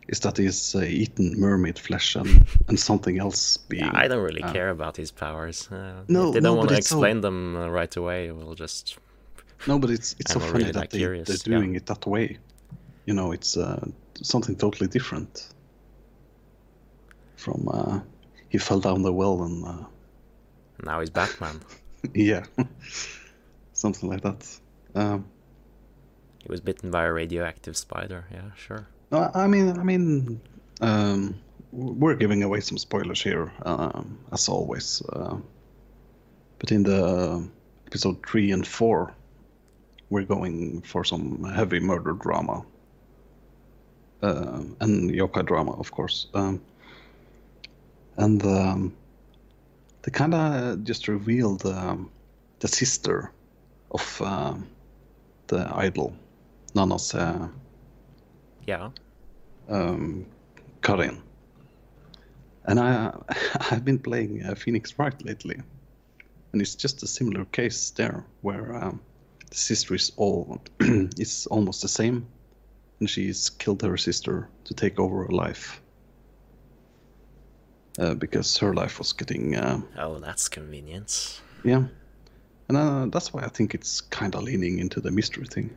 is 0.09 0.21
that 0.21 0.39
he's 0.39 0.75
uh, 0.75 0.81
eaten 0.81 1.39
mermaid 1.39 1.79
flesh 1.79 2.17
and, 2.17 2.47
and 2.69 2.79
something 2.81 3.19
else 3.19 3.57
being. 3.59 3.85
Yeah, 3.85 3.93
I 3.95 4.09
don't 4.09 4.23
really 4.25 4.43
uh, 4.43 4.53
care 4.53 4.71
about 4.71 4.97
his 4.97 5.11
powers. 5.11 5.69
Uh, 5.71 6.03
No, 6.09 6.33
they 6.33 6.41
don't 6.41 6.57
want 6.57 6.71
to 6.71 6.77
it's 6.77 6.89
so- 6.89 6.97
explain 6.97 7.21
them 7.21 7.57
uh, 7.57 7.69
right 7.69 7.95
away. 7.97 8.33
We'll 8.33 8.55
just 8.55 8.97
No, 9.67 9.79
but 9.79 9.91
it's 9.91 10.17
it's 10.19 10.35
I'm 10.35 10.41
so 10.41 10.47
funny 10.47 10.59
really 10.65 10.73
that 10.73 10.91
they, 10.91 10.99
curious, 10.99 11.29
they're 11.29 11.53
yeah. 11.53 11.59
doing 11.59 11.75
it 11.77 11.87
that 11.87 12.07
way. 12.07 12.39
You 13.07 13.15
know, 13.15 13.33
it's 13.33 13.57
uh, 13.57 13.87
something 14.23 14.57
totally 14.57 14.89
different 14.89 15.49
from 17.37 17.69
uh, 17.71 18.01
he 18.49 18.59
fell 18.59 18.81
down 18.81 19.03
the 19.03 19.13
well 19.13 19.43
and 19.45 19.65
uh, 19.65 19.85
now 20.85 21.01
he's 21.01 21.11
Batman. 21.11 21.61
yeah, 22.15 22.45
something 23.73 24.09
like 24.09 24.23
that. 24.23 24.47
Um, 24.95 25.27
he 26.43 26.49
was 26.51 26.61
bitten 26.61 26.91
by 26.91 27.05
a 27.05 27.13
radioactive 27.13 27.77
spider. 27.77 28.25
Yeah, 28.33 28.51
sure. 28.57 28.87
I 29.11 29.47
mean, 29.47 29.79
I 29.79 29.83
mean, 29.83 30.41
um, 30.81 31.35
we're 31.73 32.15
giving 32.15 32.43
away 32.43 32.61
some 32.61 32.79
spoilers 32.79 33.23
here, 33.23 33.53
um, 33.65 34.19
as 34.33 34.49
always. 34.49 35.03
Uh, 35.13 35.37
but 36.59 36.73
in 36.73 36.83
the 36.83 37.49
episode 37.87 38.25
three 38.27 38.53
and 38.53 38.67
four, 38.67 39.15
we're 40.11 40.25
going 40.25 40.83
for 40.83 41.05
some 41.05 41.45
heavy 41.45 41.81
murder 41.81 42.13
drama. 42.13 42.65
Uh, 44.23 44.63
and 44.81 45.11
yokai 45.11 45.47
drama, 45.47 45.73
of 45.73 45.91
course. 45.91 46.27
Um, 46.35 46.61
and 48.17 48.45
um, 48.45 48.97
they 50.03 50.11
kind 50.11 50.35
of 50.35 50.85
just 50.85 51.09
revealed 51.09 51.65
um, 51.65 52.11
the 52.59 52.69
sister 52.69 53.31
of 53.91 54.21
um 54.23 54.67
the 55.47 55.71
idol, 55.75 56.15
Nana's 56.75 57.15
uh, 57.15 57.49
Yeah. 58.69 58.91
um, 59.71 60.27
Karin. 60.83 61.23
And 62.67 62.79
I, 62.79 63.15
I've 63.71 63.83
been 63.83 63.99
playing 63.99 64.43
uh, 64.45 64.55
Phoenix 64.57 64.99
Wright 64.99 65.25
lately, 65.25 65.57
and 66.53 66.61
it's 66.61 66.75
just 66.75 67.03
a 67.03 67.07
similar 67.07 67.47
case 67.47 67.91
there, 67.97 68.27
where 68.43 68.77
um, 68.77 69.01
the 69.51 69.57
sister 69.57 69.95
is 69.95 70.13
all 70.19 70.61
is 70.81 71.47
almost 71.51 71.81
the 71.81 71.89
same, 71.89 72.27
and 73.01 73.09
she's 73.09 73.49
killed 73.49 73.81
her 73.81 73.97
sister 73.97 74.49
to 74.65 74.75
take 74.75 75.01
over 75.01 75.25
her 75.25 75.33
life. 75.33 75.81
Uh, 77.99 78.15
because 78.15 78.59
her 78.59 78.75
life 78.75 78.99
was 78.99 79.15
getting, 79.15 79.57
uh, 79.57 79.81
Oh, 79.97 80.19
that's 80.19 80.49
convenient. 80.49 81.41
yeah, 81.65 81.85
and 82.69 82.77
uh, 82.77 83.07
that's 83.07 83.33
why 83.33 83.43
I 83.45 83.49
think 83.49 83.75
it's 83.75 84.03
kind 84.03 84.35
of 84.35 84.43
leaning 84.43 84.79
into 84.79 85.01
the 85.01 85.11
mystery 85.11 85.47
thing. 85.47 85.71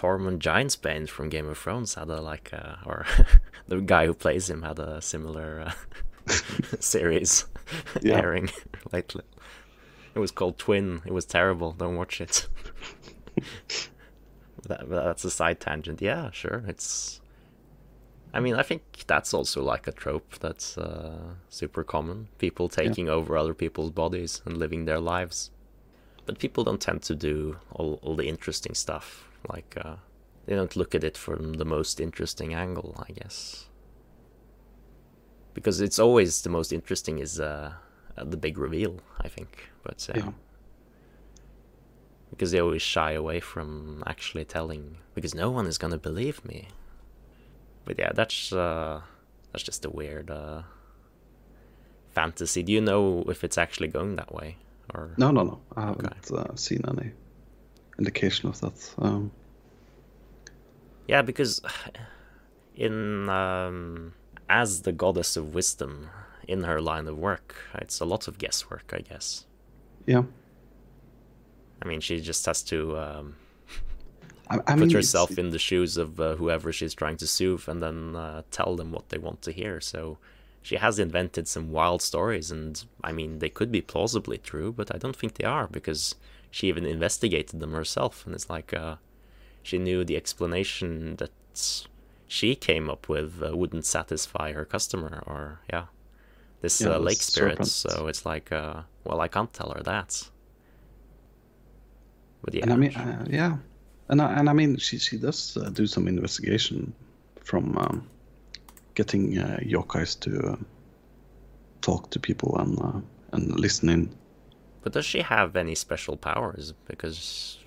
Tormund 0.00 0.38
Giantsbane 0.38 1.06
from 1.08 1.28
Game 1.28 1.46
of 1.46 1.58
Thrones 1.58 1.94
had 1.94 2.08
a 2.08 2.22
like, 2.22 2.50
uh, 2.54 2.76
or 2.86 3.04
the 3.68 3.80
guy 3.82 4.06
who 4.06 4.14
plays 4.14 4.48
him 4.48 4.62
had 4.62 4.78
a 4.78 5.02
similar 5.02 5.60
uh, 5.66 6.32
series 6.80 7.44
Yeah. 8.00 8.16
airing 8.18 8.48
lately. 8.92 9.24
It 10.14 10.18
was 10.18 10.30
called 10.30 10.58
Twin. 10.58 11.02
It 11.04 11.12
was 11.12 11.26
terrible. 11.26 11.72
Don't 11.72 11.96
watch 11.96 12.20
it. 12.20 12.48
that, 14.66 14.88
that's 14.88 15.24
a 15.24 15.30
side 15.30 15.60
tangent. 15.60 16.00
Yeah, 16.00 16.30
sure. 16.30 16.64
It's. 16.66 17.20
I 18.32 18.40
mean, 18.40 18.54
I 18.54 18.62
think 18.62 18.82
that's 19.06 19.34
also 19.34 19.62
like 19.62 19.86
a 19.86 19.92
trope 19.92 20.38
that's 20.38 20.78
uh, 20.78 21.34
super 21.48 21.84
common. 21.84 22.28
People 22.38 22.68
taking 22.68 23.08
over 23.08 23.36
other 23.36 23.54
people's 23.54 23.90
bodies 23.90 24.40
and 24.46 24.56
living 24.56 24.84
their 24.84 25.00
lives. 25.00 25.50
But 26.26 26.38
people 26.38 26.64
don't 26.64 26.80
tend 26.80 27.02
to 27.02 27.14
do 27.14 27.58
all, 27.72 27.98
all 28.02 28.14
the 28.16 28.28
interesting 28.28 28.74
stuff. 28.74 29.26
Like, 29.48 29.74
uh, 29.84 29.96
they 30.46 30.54
don't 30.54 30.76
look 30.76 30.94
at 30.94 31.04
it 31.04 31.16
from 31.16 31.54
the 31.54 31.64
most 31.64 32.00
interesting 32.00 32.54
angle, 32.54 33.04
I 33.08 33.12
guess. 33.12 33.66
Because 35.54 35.80
it's 35.80 35.98
always 35.98 36.42
the 36.42 36.48
most 36.50 36.72
interesting 36.72 37.18
is 37.18 37.40
uh, 37.40 37.72
uh, 38.16 38.24
the 38.24 38.36
big 38.36 38.58
reveal, 38.58 39.00
I 39.20 39.28
think. 39.28 39.70
But 39.82 40.08
uh, 40.10 40.18
Yeah. 40.18 40.32
because 42.30 42.52
they 42.52 42.60
always 42.60 42.82
shy 42.82 43.12
away 43.12 43.40
from 43.40 44.02
actually 44.06 44.44
telling, 44.44 44.98
because 45.14 45.34
no 45.34 45.50
one 45.50 45.66
is 45.66 45.78
gonna 45.78 45.98
believe 45.98 46.44
me. 46.44 46.68
But 47.84 47.98
yeah, 47.98 48.12
that's 48.14 48.52
uh, 48.52 49.02
that's 49.52 49.64
just 49.64 49.84
a 49.84 49.90
weird 49.90 50.30
uh, 50.30 50.62
fantasy. 52.10 52.62
Do 52.62 52.72
you 52.72 52.80
know 52.80 53.24
if 53.28 53.42
it's 53.42 53.58
actually 53.58 53.88
going 53.88 54.16
that 54.16 54.32
way, 54.32 54.56
or 54.94 55.14
No, 55.16 55.30
no, 55.30 55.42
no. 55.42 55.60
I 55.76 55.86
haven't 55.86 56.30
uh, 56.30 56.54
seen 56.54 56.82
any 56.86 57.12
indication 57.98 58.48
of 58.48 58.60
that. 58.60 58.94
Um, 58.98 59.32
Yeah, 61.08 61.22
because 61.22 61.60
in 62.74 63.28
um, 63.28 64.14
as 64.48 64.82
the 64.82 64.92
goddess 64.92 65.36
of 65.36 65.54
wisdom 65.54 66.10
in 66.48 66.64
her 66.64 66.80
line 66.80 67.06
of 67.08 67.18
work, 67.18 67.56
it's 67.74 68.00
a 68.00 68.04
lot 68.04 68.28
of 68.28 68.38
guesswork, 68.38 68.92
I 68.94 69.00
guess. 69.00 69.46
yeah, 70.06 70.22
I 71.82 71.86
mean, 71.88 72.00
she 72.00 72.20
just 72.20 72.44
has 72.46 72.62
to 72.64 72.98
um, 72.98 73.36
I, 74.48 74.56
I 74.66 74.76
put 74.76 74.76
mean, 74.76 74.90
herself 74.92 75.38
in 75.38 75.50
the 75.50 75.58
shoes 75.58 75.96
of 75.96 76.18
uh, 76.20 76.34
whoever 76.36 76.72
she's 76.72 76.94
trying 76.94 77.16
to 77.18 77.26
soothe, 77.26 77.68
and 77.68 77.82
then 77.82 78.16
uh, 78.16 78.42
tell 78.50 78.76
them 78.76 78.92
what 78.92 79.08
they 79.10 79.18
want 79.18 79.42
to 79.42 79.52
hear. 79.52 79.80
So 79.80 80.18
she 80.62 80.76
has 80.76 80.98
invented 80.98 81.48
some 81.48 81.70
wild 81.70 82.02
stories, 82.02 82.50
and 82.50 82.84
I 83.02 83.12
mean, 83.12 83.38
they 83.38 83.48
could 83.48 83.70
be 83.70 83.80
plausibly 83.80 84.38
true, 84.38 84.72
but 84.72 84.94
I 84.94 84.98
don't 84.98 85.16
think 85.16 85.34
they 85.34 85.44
are 85.44 85.68
because 85.68 86.16
she 86.50 86.68
even 86.68 86.84
investigated 86.86 87.60
them 87.60 87.72
herself, 87.72 88.26
and 88.26 88.34
it's 88.34 88.50
like 88.50 88.72
uh, 88.74 88.96
she 89.62 89.78
knew 89.78 90.04
the 90.04 90.16
explanation 90.16 91.16
that 91.16 91.30
she 92.26 92.54
came 92.54 92.88
up 92.90 93.08
with 93.08 93.42
uh, 93.42 93.56
wouldn't 93.56 93.84
satisfy 93.84 94.52
her 94.52 94.64
customer, 94.64 95.22
or 95.26 95.60
yeah, 95.72 95.86
this 96.62 96.80
Yeah, 96.80 96.94
uh, 96.94 96.98
lake 96.98 97.22
spirit. 97.22 97.58
serpent. 97.58 97.68
So 97.68 98.06
it's 98.08 98.24
like, 98.26 98.52
uh, 98.52 98.82
well, 99.04 99.20
I 99.20 99.28
can't 99.28 99.52
tell 99.52 99.70
her 99.70 99.82
that. 99.82 100.30
But 102.42 102.54
yeah, 102.54 102.62
And 102.62 102.72
I 102.72 102.76
mean, 102.76 102.94
uh, 102.96 103.24
yeah, 103.28 103.56
and 104.08 104.20
I, 104.22 104.32
and 104.38 104.48
I 104.48 104.52
mean, 104.52 104.76
she 104.78 104.98
she 104.98 105.18
does 105.18 105.56
uh, 105.56 105.70
do 105.70 105.86
some 105.86 106.08
investigation 106.08 106.92
from 107.44 107.76
um, 107.78 108.08
getting 108.94 109.38
uh, 109.38 109.58
yokais 109.62 110.18
to 110.20 110.52
uh, 110.52 110.56
talk 111.80 112.10
to 112.10 112.18
people 112.20 112.56
and 112.58 112.78
uh, 112.80 113.00
and 113.32 113.60
listen 113.60 113.88
in. 113.88 114.10
But 114.82 114.92
does 114.92 115.04
she 115.04 115.20
have 115.20 115.56
any 115.56 115.74
special 115.74 116.16
powers? 116.16 116.72
Because 116.86 117.58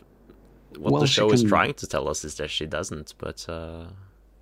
what 0.78 0.94
Well, 0.94 1.02
the 1.02 1.08
show 1.08 1.32
is 1.32 1.44
trying 1.44 1.76
to 1.76 1.88
tell 1.88 2.08
us 2.10 2.24
is 2.24 2.36
that 2.36 2.50
she 2.50 2.66
doesn't. 2.66 3.14
But 3.18 3.48
uh, 3.48 3.86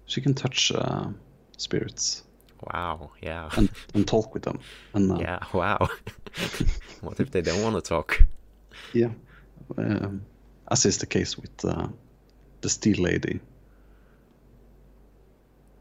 she 0.06 0.22
can 0.22 0.34
touch 0.34 0.72
uh, 0.72 1.08
spirits 1.58 2.24
Wow, 2.62 3.12
yeah. 3.22 3.50
and, 3.58 3.70
and 3.94 4.08
talk 4.08 4.34
with 4.34 4.44
them. 4.44 4.60
And 4.94 5.12
uh, 5.12 5.18
yeah, 5.20 5.40
wow. 5.54 5.90
what 7.02 7.20
if 7.20 7.32
they 7.32 7.42
don't 7.42 7.64
want 7.64 7.76
to 7.76 7.82
talk? 7.82 8.24
yeah, 8.94 9.12
um, 9.78 10.24
as 10.70 10.86
is 10.86 11.00
the 11.00 11.06
case 11.06 11.38
with 11.38 11.66
uh, 11.66 11.88
the 12.62 12.70
Steel 12.70 13.02
Lady, 13.02 13.40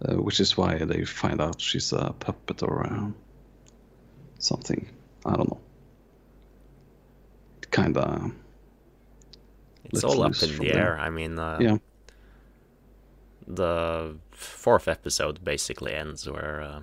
uh, 0.07 0.17
which 0.17 0.41
is 0.41 0.57
why 0.57 0.79
they 0.79 1.05
find 1.05 1.41
out 1.41 1.61
she's 1.61 1.93
a 1.93 2.15
puppet 2.19 2.63
or 2.63 2.87
uh, 2.87 3.11
something. 4.39 4.89
I 5.27 5.37
don't 5.37 5.51
know. 5.51 5.61
Kind 7.71 7.97
of 7.97 8.33
It's 9.85 10.05
all 10.05 10.23
up 10.23 10.43
in 10.43 10.59
the 10.59 10.69
there. 10.69 10.95
air. 10.95 10.99
I 10.99 11.11
mean, 11.11 11.39
uh, 11.39 11.59
yeah. 11.61 11.79
the 13.47 14.17
fourth 14.31 14.89
episode 14.89 15.45
basically 15.45 15.95
ends 15.95 16.29
where 16.29 16.61
uh, 16.61 16.81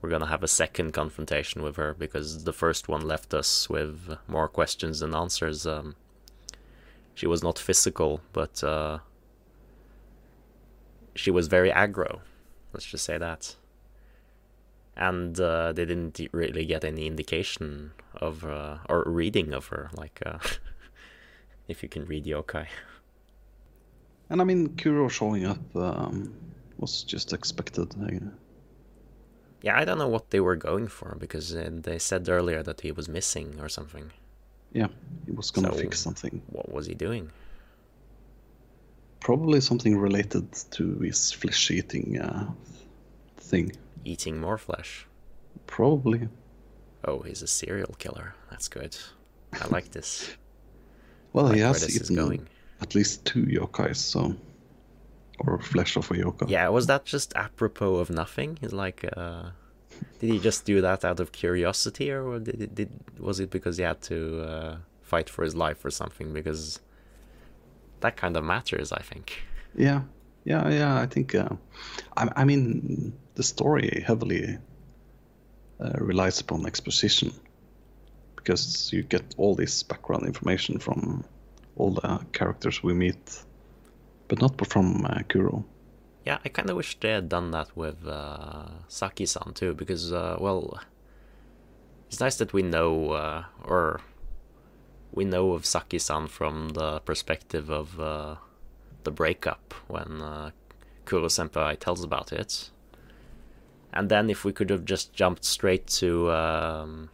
we're 0.00 0.10
gonna 0.10 0.26
have 0.26 0.42
a 0.42 0.48
second 0.48 0.92
confrontation 0.92 1.62
with 1.62 1.76
her 1.76 1.94
because 1.94 2.44
the 2.44 2.52
first 2.52 2.88
one 2.88 3.02
left 3.06 3.32
us 3.34 3.68
with 3.70 4.16
more 4.28 4.48
questions 4.48 5.00
than 5.00 5.14
answers. 5.14 5.66
Um, 5.66 5.96
she 7.14 7.26
was 7.26 7.42
not 7.42 7.58
physical, 7.58 8.20
but 8.32 8.62
uh, 8.64 8.98
she 11.14 11.30
was 11.30 11.46
very 11.48 11.70
aggro. 11.70 12.20
Let's 12.72 12.86
just 12.86 13.04
say 13.04 13.18
that. 13.18 13.54
And 14.96 15.38
uh, 15.40 15.72
they 15.72 15.84
didn't 15.84 16.20
really 16.32 16.64
get 16.64 16.84
any 16.84 17.06
indication 17.06 17.92
of 18.14 18.44
uh, 18.44 18.78
or 18.88 19.02
reading 19.06 19.52
of 19.52 19.66
her, 19.68 19.90
like 19.96 20.22
uh, 20.24 20.38
if 21.68 21.82
you 21.82 21.88
can 21.88 22.04
read 22.04 22.24
yokai. 22.26 22.66
And 24.30 24.40
I 24.40 24.44
mean, 24.44 24.76
Kuro 24.76 25.08
showing 25.08 25.46
up 25.46 25.58
um, 25.76 26.32
was 26.78 27.02
just 27.02 27.32
expected. 27.32 27.92
I- 28.00 28.20
Yeah, 29.62 29.80
I 29.80 29.84
don't 29.84 29.98
know 29.98 30.08
what 30.16 30.30
they 30.30 30.40
were 30.40 30.56
going 30.56 30.88
for 30.88 31.16
because 31.18 31.56
uh, 31.56 31.70
they 31.72 31.98
said 31.98 32.28
earlier 32.28 32.62
that 32.62 32.80
he 32.82 32.92
was 32.92 33.08
missing 33.08 33.58
or 33.60 33.68
something. 33.68 34.12
yeah, 34.72 34.88
he 35.26 35.32
was 35.32 35.50
gonna 35.50 35.72
So- 35.72 35.80
fix 35.80 35.98
something. 36.00 36.40
What 36.52 36.68
was 36.72 36.86
he 36.86 36.94
doing? 36.94 37.30
Probably 39.20 39.60
something 39.60 39.96
related 39.98 40.52
to 40.72 40.98
his 41.00 41.32
flesh-eating 41.32 42.20
uh, 42.20 42.50
thing. 43.38 43.72
Eating 44.04 44.40
more 44.40 44.58
flesh. 44.58 45.06
Probably. 45.66 46.28
Oh, 47.04 47.20
he's 47.20 47.42
a 47.42 47.46
serial 47.46 47.94
killer. 47.98 48.34
That's 48.50 48.68
good. 48.68 48.96
I 49.52 49.66
like 49.68 49.90
this. 49.92 50.30
Well, 51.32 51.46
like 51.46 51.56
he 51.56 51.62
has 51.62 51.96
eaten 51.96 52.14
going. 52.14 52.46
at 52.80 52.94
least 52.94 53.24
two 53.24 53.42
yokais, 53.42 53.96
so 53.96 54.36
or 55.40 55.58
flesh 55.58 55.96
of 55.96 56.08
a 56.12 56.14
yokai. 56.14 56.48
Yeah, 56.48 56.68
was 56.68 56.86
that 56.86 57.04
just 57.04 57.34
apropos 57.34 57.96
of 57.96 58.08
nothing? 58.08 58.56
He's 58.60 58.72
like, 58.72 59.04
uh, 59.16 59.50
did 60.20 60.30
he 60.30 60.38
just 60.38 60.64
do 60.64 60.80
that 60.80 61.04
out 61.04 61.18
of 61.18 61.32
curiosity, 61.32 62.12
or 62.12 62.38
did 62.38 62.62
it, 62.62 62.74
did 62.76 62.90
was 63.18 63.40
it 63.40 63.50
because 63.50 63.78
he 63.78 63.82
had 63.82 64.00
to 64.02 64.42
uh, 64.42 64.76
fight 65.02 65.28
for 65.28 65.42
his 65.42 65.56
life 65.56 65.84
or 65.84 65.90
something? 65.90 66.32
Because 66.32 66.78
that 67.98 68.16
kind 68.16 68.36
of 68.36 68.44
matters, 68.44 68.92
I 68.92 69.02
think. 69.02 69.42
Yeah, 69.74 70.02
yeah, 70.44 70.68
yeah. 70.70 71.00
I 71.00 71.06
think. 71.06 71.34
Uh, 71.34 71.56
I, 72.16 72.28
I 72.36 72.44
mean, 72.44 73.12
the 73.34 73.42
story 73.42 74.02
heavily 74.06 74.58
uh, 75.80 75.92
relies 75.98 76.40
upon 76.40 76.66
exposition 76.66 77.32
because 78.36 78.92
you 78.92 79.02
get 79.02 79.34
all 79.38 79.54
this 79.54 79.82
background 79.82 80.26
information 80.26 80.78
from 80.78 81.24
all 81.76 81.90
the 81.90 82.20
characters 82.32 82.82
we 82.82 82.92
meet, 82.94 83.42
but 84.28 84.40
not 84.40 84.66
from 84.66 85.04
uh, 85.06 85.22
Kuro. 85.28 85.64
Yeah, 86.24 86.38
I 86.44 86.48
kind 86.48 86.70
of 86.70 86.76
wish 86.76 86.98
they 87.00 87.10
had 87.10 87.28
done 87.28 87.50
that 87.50 87.76
with 87.76 88.06
uh, 88.06 88.68
Saki-san 88.88 89.52
too, 89.54 89.74
because 89.74 90.12
uh, 90.12 90.36
well, 90.40 90.80
it's 92.08 92.20
nice 92.20 92.36
that 92.36 92.52
we 92.52 92.62
know, 92.62 93.10
uh, 93.10 93.44
or 93.64 94.00
we 95.12 95.24
know 95.24 95.52
of 95.52 95.66
Saki-san 95.66 96.28
from 96.28 96.70
the 96.70 97.00
perspective 97.00 97.70
of 97.70 98.00
uh, 98.00 98.36
the 99.04 99.10
breakup 99.10 99.74
when 99.88 100.20
uh, 100.22 100.50
Kuro 101.04 101.26
Senpai 101.26 101.78
tells 101.78 102.04
about 102.04 102.32
it, 102.32 102.70
and 103.94 104.10
then 104.10 104.28
if 104.28 104.44
we 104.44 104.52
could 104.52 104.70
have 104.70 104.84
just 104.84 105.12
jumped 105.14 105.44
straight 105.44 105.86
to 105.86 106.30
um, 106.32 107.08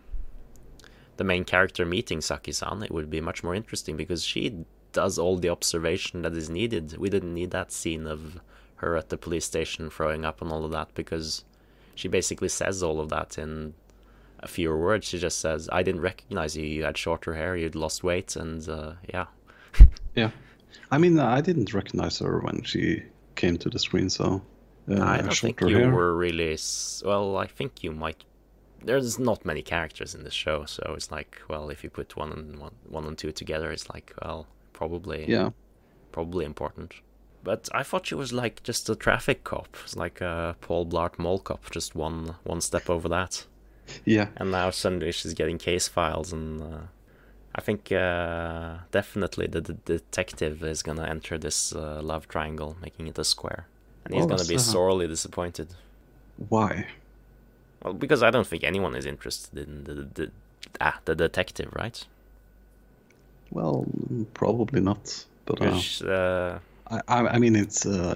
the 1.19 1.25
main 1.25 1.45
character 1.45 1.85
meeting 1.85 2.21
Saki-san, 2.23 2.83
it 2.83 2.91
would 2.91 3.11
be 3.11 3.21
much 3.21 3.45
more 3.45 3.55
interesting 3.55 3.97
because 3.97 4.25
she 4.25 4.65
does 4.93 5.19
all 5.19 5.37
the 5.37 5.51
observation 5.51 6.23
that 6.23 6.33
is 6.33 6.49
needed. 6.49 6.97
We 6.97 7.11
didn't 7.11 7.35
need 7.35 7.51
that 7.51 7.71
scene 7.71 8.07
of 8.07 8.41
her 8.77 8.97
at 8.97 9.11
the 9.11 9.19
police 9.19 9.45
station 9.45 9.91
throwing 9.91 10.25
up 10.25 10.41
and 10.41 10.51
all 10.51 10.65
of 10.65 10.73
that 10.73 10.95
because 10.95 11.45
she 11.95 12.09
basically 12.09 12.49
says 12.49 12.83
all 12.83 12.99
of 12.99 13.11
that 13.11 13.37
in 13.37 13.75
a 14.39 14.49
few 14.49 14.75
words. 14.75 15.07
She 15.07 15.19
just 15.19 15.39
says, 15.39 15.69
"I 15.71 15.83
didn't 15.83 16.01
recognize 16.01 16.57
you. 16.57 16.65
You 16.65 16.85
had 16.85 16.97
shorter 16.97 17.35
hair. 17.35 17.55
You'd 17.57 17.75
lost 17.75 18.03
weight, 18.03 18.37
and 18.37 18.67
uh, 18.69 18.95
yeah." 19.13 19.27
Yeah, 20.17 20.31
I 20.91 20.99
mean, 20.99 21.19
I 21.19 21.41
didn't 21.41 21.73
recognize 21.73 22.19
her 22.19 22.41
when 22.41 22.63
she 22.63 23.03
came 23.37 23.57
to 23.59 23.69
the 23.69 23.79
screen, 23.79 24.11
so 24.11 24.43
uh, 24.89 25.03
I 25.03 25.21
don't 25.21 25.37
think 25.39 25.61
you 25.63 25.77
hair. 25.77 25.91
were 25.91 26.17
really. 26.17 26.53
S- 26.55 27.03
well, 27.05 27.37
I 27.37 27.47
think 27.47 27.83
you 27.85 27.93
might. 27.93 28.25
There's 28.83 29.19
not 29.19 29.45
many 29.45 29.63
characters 29.63 30.15
in 30.15 30.25
the 30.25 30.31
show, 30.31 30.65
so 30.65 30.95
it's 30.97 31.11
like, 31.11 31.39
well, 31.49 31.69
if 31.71 31.85
you 31.85 31.91
put 31.91 32.17
one 32.17 32.33
and 32.33 32.59
one, 32.59 32.75
one 32.89 33.07
and 33.07 33.17
two 33.19 33.31
together, 33.33 33.71
it's 33.71 33.91
like, 33.91 34.15
well, 34.23 34.47
probably, 34.73 35.27
Yeah, 35.29 35.51
probably 36.13 36.45
important. 36.47 36.95
But 37.45 37.69
I 37.75 37.83
thought 37.83 38.07
she 38.07 38.15
was 38.15 38.33
like 38.33 38.63
just 38.63 38.89
a 38.89 38.95
traffic 38.97 39.45
cop. 39.45 39.77
It's 39.85 39.97
like 39.97 40.21
a 40.23 40.57
Paul 40.63 40.87
Blart 40.87 41.19
Mall 41.19 41.39
cop, 41.39 41.71
just 41.71 41.95
one 41.95 42.37
one 42.45 42.61
step 42.63 42.89
over 42.91 43.09
that. 43.11 43.47
yeah, 44.05 44.29
And 44.37 44.51
now 44.51 44.71
suddenly 44.71 45.13
she's 45.13 45.35
getting 45.35 45.59
case 45.59 45.89
files, 45.89 46.33
and 46.33 46.63
uh, 46.63 46.79
I 47.55 47.61
think 47.61 47.91
uh, 47.93 48.79
definitely 48.93 49.47
the, 49.47 49.61
the 49.61 49.75
detective 49.75 50.63
is 50.65 50.83
gonna 50.83 51.05
enter 51.07 51.37
this 51.39 51.75
uh, 51.75 52.01
love 52.03 52.29
triangle, 52.29 52.77
making 52.81 53.09
it 53.09 53.19
a 53.19 53.25
square, 53.25 53.67
and 54.05 54.15
he's 54.15 54.25
Oh, 54.25 54.27
gonna 54.27 54.45
be 54.45 54.57
that's, 54.57 54.69
uh, 54.69 54.73
sorely 54.73 55.07
disappointed. 55.07 55.75
why? 56.49 56.87
Well, 57.83 57.95
because 57.95 58.23
I 58.23 58.31
don't 58.31 58.47
think 58.47 58.65
anyone 58.65 58.95
is 58.97 59.07
interested 59.07 59.59
in 59.59 59.85
the 59.85 59.95
the, 59.95 60.05
the, 60.15 60.33
ah, 60.81 61.01
the 61.05 61.15
detective, 61.15 61.73
right? 61.75 62.07
Well, 63.51 63.87
probably 64.35 64.81
not. 64.81 65.27
But 65.45 65.61
uh, 65.61 65.83
uh, 66.05 66.59
I, 66.87 67.01
I 67.09 67.29
I 67.35 67.39
mean, 67.39 67.57
it's 67.57 67.85
uh, 67.87 68.15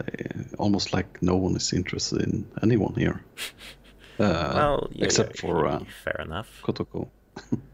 almost 0.59 0.93
like 0.93 1.21
no 1.23 1.37
one 1.37 1.57
is 1.57 1.73
interested 1.73 2.21
in 2.23 2.47
anyone 2.63 2.95
here, 2.95 3.21
uh, 4.21 4.53
well, 4.55 4.89
yeah, 4.93 5.05
except 5.07 5.39
for 5.41 5.67
uh, 5.67 5.81
fair 6.05 6.21
enough. 6.21 6.49
Kotoko. 6.63 7.09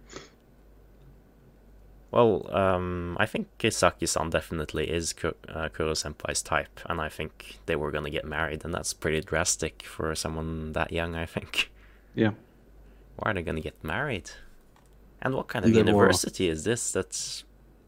Well, 2.11 2.53
um, 2.55 3.16
I 3.20 3.27
think 3.27 3.46
Kisaki-san 3.59 4.31
definitely 4.31 4.90
is 4.90 5.12
Ku- 5.12 5.35
uh, 5.49 5.68
Kuro 5.68 5.92
Senpai's 5.92 6.42
type, 6.42 6.81
and 6.87 7.01
I 7.01 7.09
think 7.09 7.61
they 7.66 7.77
were 7.77 7.92
gonna 7.92 8.11
get 8.11 8.25
married, 8.25 8.64
and 8.64 8.75
that's 8.75 8.92
pretty 8.92 9.20
drastic 9.20 9.83
for 9.85 10.14
someone 10.16 10.73
that 10.73 10.92
young. 10.92 11.14
I 11.14 11.27
think. 11.27 11.70
Yeah, 12.14 12.33
Why 13.16 13.31
are 13.31 13.35
they 13.35 13.42
gonna 13.42 13.61
get 13.61 13.83
married? 13.85 14.31
And 15.23 15.35
what 15.35 15.46
kind 15.49 15.64
of 15.64 15.70
university 15.87 16.49
is 16.49 16.64
this? 16.64 16.90
That's 16.92 17.44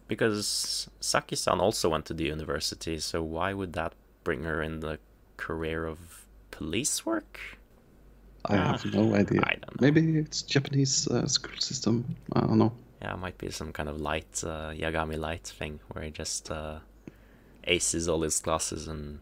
because 0.06 0.88
Saki-san 1.00 1.58
also 1.58 1.88
went 1.88 2.04
to 2.06 2.14
the 2.14 2.24
university, 2.24 2.98
so 3.00 3.22
why 3.22 3.52
would 3.54 3.72
that 3.72 3.94
bring 4.22 4.44
her 4.44 4.62
in 4.62 4.80
the 4.80 4.98
career 5.38 5.84
of 5.86 6.26
police 6.52 7.04
work? 7.04 7.40
I 8.44 8.56
Ah, 8.56 8.72
have 8.72 8.84
no 8.94 9.14
idea. 9.16 9.40
I 9.42 9.54
don't 9.54 9.80
know. 9.80 9.84
Maybe 9.86 10.18
it's 10.18 10.42
Japanese 10.42 11.08
uh, 11.08 11.26
school 11.26 11.58
system. 11.58 12.04
I 12.34 12.40
don't 12.40 12.58
know. 12.58 12.72
Yeah, 13.02 13.14
it 13.14 13.18
might 13.18 13.36
be 13.36 13.50
some 13.50 13.72
kind 13.72 13.88
of 13.88 14.00
light 14.00 14.44
uh, 14.44 14.70
Yagami 14.70 15.18
light 15.18 15.44
thing 15.44 15.80
where 15.90 16.04
he 16.04 16.10
just 16.10 16.50
uh, 16.50 16.78
aces 17.64 18.08
all 18.08 18.22
his 18.22 18.38
classes 18.38 18.86
and 18.86 19.18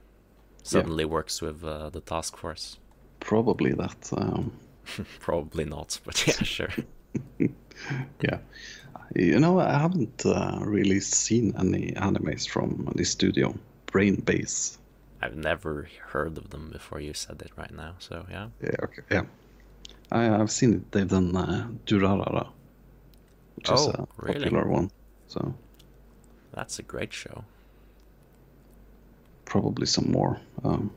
suddenly 0.62 1.06
works 1.06 1.40
with 1.40 1.64
uh, 1.64 1.88
the 1.88 2.00
task 2.00 2.36
force. 2.36 2.78
Probably 3.20 3.72
that. 3.72 4.10
Um, 4.16 4.52
Probably 5.20 5.64
not, 5.64 5.98
but 6.04 6.26
yeah, 6.26 6.42
sure. 6.42 6.70
yeah. 8.20 8.38
You 9.16 9.40
know, 9.40 9.58
I 9.58 9.78
haven't 9.78 10.24
uh, 10.24 10.58
really 10.60 11.00
seen 11.00 11.54
any 11.58 11.92
animes 11.92 12.48
from 12.48 12.92
this 12.94 13.10
studio, 13.10 13.54
Brain 13.86 14.16
Base. 14.16 14.78
I've 15.22 15.36
never 15.36 15.88
heard 16.08 16.38
of 16.38 16.50
them 16.50 16.70
before 16.70 17.00
you 17.00 17.12
said 17.14 17.42
it 17.42 17.50
right 17.56 17.74
now, 17.74 17.94
so 17.98 18.24
yeah. 18.30 18.48
Yeah, 18.62 18.76
okay, 18.84 19.02
yeah. 19.10 19.22
I, 20.12 20.30
I've 20.30 20.50
seen 20.50 20.74
it. 20.74 20.92
They've 20.92 21.08
done 21.08 21.36
uh, 21.36 21.68
Durarara, 21.86 22.48
which 23.60 23.70
is 23.70 23.80
Oh, 23.86 23.90
a 23.90 24.06
really? 24.16 24.44
popular 24.44 24.66
one. 24.66 24.90
So 25.28 25.54
That's 26.52 26.78
a 26.78 26.82
great 26.82 27.12
show. 27.12 27.44
probably 29.44 29.86
some 29.86 30.10
more. 30.12 30.40
Um, 30.64 30.90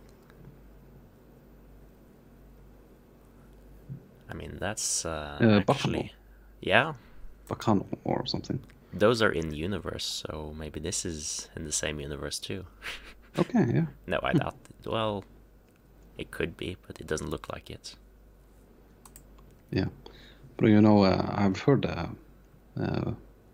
I 4.30 4.34
mean, 4.36 4.58
that's 4.60 5.06
uh, 5.06 5.38
Uh, 5.42 5.64
actually. 5.68 6.00
Baccano. 6.00 6.10
Yeah, 6.62 6.94
Baccano 7.50 7.86
or 8.04 8.26
something. 8.26 8.60
those 8.94 9.22
are 9.24 9.32
in 9.32 9.52
universe, 9.54 10.24
so 10.28 10.54
maybe 10.58 10.80
this 10.80 11.04
is 11.06 11.50
in 11.56 11.66
the 11.66 11.72
same 11.72 12.00
universe 12.00 12.40
too. 12.40 12.66
Okay, 13.40 13.66
yeah. 13.74 13.88
No, 14.06 14.20
I 14.22 14.34
doubt 14.34 14.56
it. 14.70 14.88
Well, 14.88 15.24
It 16.18 16.30
could 16.30 16.56
be, 16.56 16.78
but 16.86 17.02
it 17.02 17.08
doesn't 17.08 17.32
look 17.32 17.48
like 17.52 17.72
it. 17.74 17.96
Yeah, 19.72 19.88
but 20.58 20.68
you 20.70 20.80
know, 20.82 21.04
uh, 21.04 21.26
I've 21.34 21.58
heard 21.66 21.84
uh, 21.88 22.10
uh, 22.80 23.12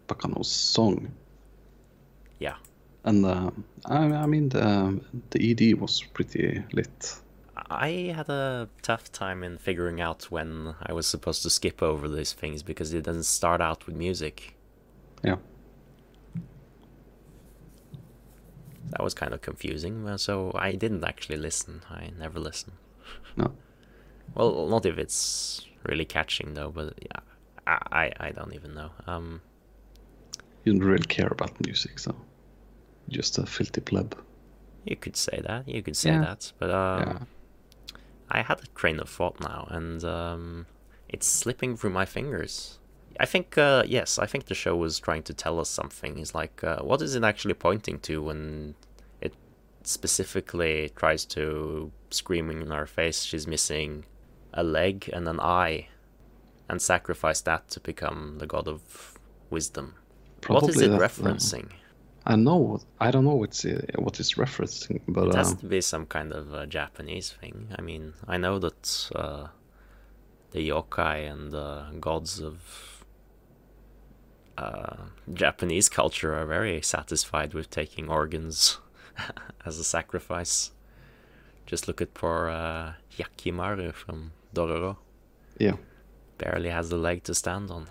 Baccano's 0.08 0.52
song, 0.52 1.12
Yeah. 2.40 2.56
and 3.04 3.26
uh, 3.26 3.52
I, 3.86 3.98
I 4.24 4.26
mean 4.26 4.50
the 4.50 5.00
the 5.32 5.52
ED 5.52 5.80
was 5.80 6.02
pretty 6.14 6.64
lit. 6.74 7.16
I 7.72 8.14
had 8.16 8.30
a 8.30 8.68
tough 8.82 9.12
time 9.12 9.44
in 9.44 9.58
figuring 9.58 10.02
out 10.02 10.32
when 10.32 10.74
I 10.82 10.94
was 10.94 11.06
supposed 11.06 11.44
to 11.44 11.50
skip 11.50 11.84
over 11.84 12.08
these 12.10 12.34
things 12.34 12.64
because 12.64 12.94
it 12.94 13.04
doesn't 13.04 13.26
start 13.26 13.62
out 13.62 13.86
with 13.86 13.96
music. 13.96 14.56
Yeah, 15.24 15.36
That 18.92 19.04
was 19.04 19.14
kind 19.14 19.34
of 19.34 19.42
confusing, 19.42 20.08
uh, 20.08 20.18
so 20.18 20.52
I 20.56 20.72
didn't 20.72 21.04
actually 21.04 21.38
listen. 21.38 21.82
I 21.90 22.12
never 22.18 22.40
listen. 22.40 22.72
no, 23.38 23.54
Well, 24.34 24.68
not 24.68 24.86
if 24.86 24.98
it's 24.98 25.66
really 25.84 26.06
catching 26.06 26.54
though, 26.56 26.72
but 26.72 26.94
yeah, 27.02 27.20
I 27.70 27.78
I, 28.04 28.28
I 28.28 28.32
don't 28.32 28.54
even 28.54 28.74
know. 28.74 28.92
Um, 29.08 29.42
you 30.64 30.74
don't 30.74 30.84
really 30.92 31.06
care 31.18 31.28
about 31.32 31.54
music, 31.66 32.00
so 32.00 32.16
just 33.10 33.38
a 33.38 33.46
filthy 33.46 33.82
pleb. 33.82 34.16
you 34.86 34.96
could 34.96 35.16
say 35.18 35.42
that. 35.48 35.68
You 35.68 35.82
could 35.84 35.96
say 35.98 36.12
Yeah. 36.12 36.22
that, 36.28 36.52
but 36.60 36.70
um, 36.70 37.00
Yeah. 37.00 37.20
I 38.32 38.42
had 38.44 38.60
a 38.62 38.68
train 38.80 39.00
of 39.00 39.10
thought 39.10 39.40
now, 39.40 39.68
and 39.72 40.04
um, 40.04 40.66
it's 41.08 41.28
slipping 41.28 41.76
through 41.78 41.90
my 42.02 42.06
fingers. 42.06 42.78
I 43.20 43.26
think, 43.26 43.58
uh, 43.58 43.84
yes, 43.88 44.18
I 44.20 44.26
think 44.28 44.46
the 44.46 44.56
show 44.56 44.76
was 44.76 45.00
trying 45.00 45.24
to 45.24 45.34
tell 45.34 45.60
us 45.60 45.70
something. 45.70 46.18
It's 46.20 46.34
like, 46.36 46.64
uh, 46.64 46.80
what 46.90 47.02
is 47.02 47.16
it 47.16 47.24
actually 47.24 47.56
pointing 47.56 48.00
to 48.08 48.22
when 48.22 48.76
it 49.20 49.34
specifically 49.84 50.92
tries 50.96 51.26
to 51.26 51.92
screaming 52.12 52.62
in 52.62 52.72
our 52.72 52.86
face? 52.86 53.24
She's 53.24 53.48
missing 53.48 54.06
a 54.54 54.64
leg 54.64 55.10
and 55.12 55.28
an 55.28 55.40
eye, 55.40 55.88
and 56.70 56.82
sacrifice 56.82 57.42
that 57.42 57.70
to 57.70 57.80
become 57.80 58.38
the 58.38 58.48
god 58.48 58.68
of 58.68 59.18
wisdom. 59.50 59.96
what 60.48 60.70
is 60.70 60.80
it 60.80 60.92
that, 60.92 61.02
uh, 61.02 61.08
referencing? 61.08 61.70
I 62.26 62.36
know. 62.36 62.80
I 63.00 63.12
don't 63.12 63.26
know 63.26 63.36
what's 63.36 63.66
uh, 63.66 63.82
what 63.96 64.20
it's 64.20 64.34
referencing, 64.36 65.02
but 65.08 65.30
It 65.30 65.36
has 65.36 65.52
um, 65.52 65.58
to 65.58 65.66
be 65.66 65.82
some 65.82 66.06
kind 66.06 66.32
of 66.32 66.54
uh, 66.54 66.66
Japanese 66.66 67.32
thing. 67.32 67.70
I 67.78 67.82
mean, 67.82 68.14
I 68.28 68.38
know 68.38 68.60
that 68.60 69.10
uh, 69.16 69.48
the 70.52 70.70
yokai 70.70 71.30
and 71.32 71.52
the 71.52 71.86
gods 72.00 72.40
of 72.40 73.04
uh, 74.58 74.96
Japanese 75.34 75.90
culture 75.90 76.36
are 76.36 76.46
very 76.46 76.82
satisfied 76.82 77.54
with 77.54 77.70
taking 77.70 78.10
organs 78.10 78.78
as 79.66 79.80
a 79.80 79.84
sacrifice. 79.84 80.72
Just 81.66 81.88
look 81.88 82.02
at 82.02 82.14
poor 82.14 82.50
uh, 82.50 82.94
Hyakkimaru 83.16 83.94
from 83.94 84.32
Dororo. 84.54 84.98
yeah, 85.60 85.78
Barely 86.40 86.70
has 86.70 86.92
a 86.92 86.98
leg 86.98 87.24
to 87.26 87.36
stand 87.36 87.70
on. 87.70 87.88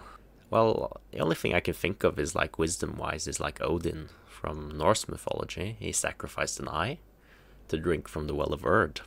Well, 0.51 1.01
the 1.13 1.21
only 1.21 1.37
thing 1.37 1.55
I 1.55 1.61
can 1.61 1.75
think 1.75 2.03
of 2.03 2.19
is 2.19 2.35
like 2.35 2.59
wisdom 2.59 2.97
wise 2.97 3.29
is 3.29 3.39
like 3.39 3.61
Odin 3.61 4.09
from 4.27 4.77
Norse 4.77 5.09
mythology. 5.09 5.77
He 5.79 5.93
sacrificed 5.93 6.59
an 6.59 6.69
eye 6.69 6.99
to 7.69 7.77
drink 7.77 8.09
from 8.09 8.27
the 8.27 8.35
well 8.35 8.53
of 8.53 8.65
Erd. 8.65 9.03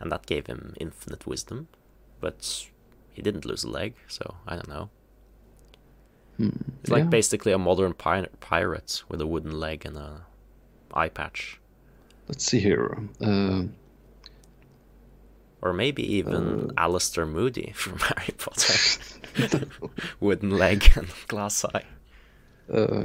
And 0.00 0.10
that 0.10 0.26
gave 0.26 0.46
him 0.46 0.74
infinite 0.80 1.26
wisdom. 1.26 1.68
But 2.20 2.66
he 3.12 3.20
didn't 3.20 3.44
lose 3.44 3.64
a 3.64 3.70
leg, 3.70 3.94
so 4.06 4.36
I 4.46 4.54
don't 4.54 4.68
know. 4.68 4.90
It's 6.38 6.90
like 6.90 7.04
yeah. 7.04 7.08
basically 7.08 7.52
a 7.52 7.58
modern 7.58 7.94
pi- 7.94 8.28
pirate 8.40 9.02
with 9.08 9.20
a 9.20 9.26
wooden 9.26 9.58
leg 9.58 9.86
and 9.86 9.96
a 9.96 10.26
eye 10.92 11.08
patch. 11.08 11.58
let's 12.28 12.44
see 12.44 12.60
here. 12.60 12.96
Uh, 13.20 13.64
Or 15.62 15.72
maybe 15.72 16.02
even 16.16 16.70
Alastor 16.76 17.26
Moody 17.28 17.72
from 17.76 17.98
Harry 17.98 18.34
Potter. 18.38 18.74
wooden 20.20 20.50
leg 20.50 20.92
and 20.96 21.08
glass 21.28 21.64
eye. 21.64 21.84
uh, 22.72 23.02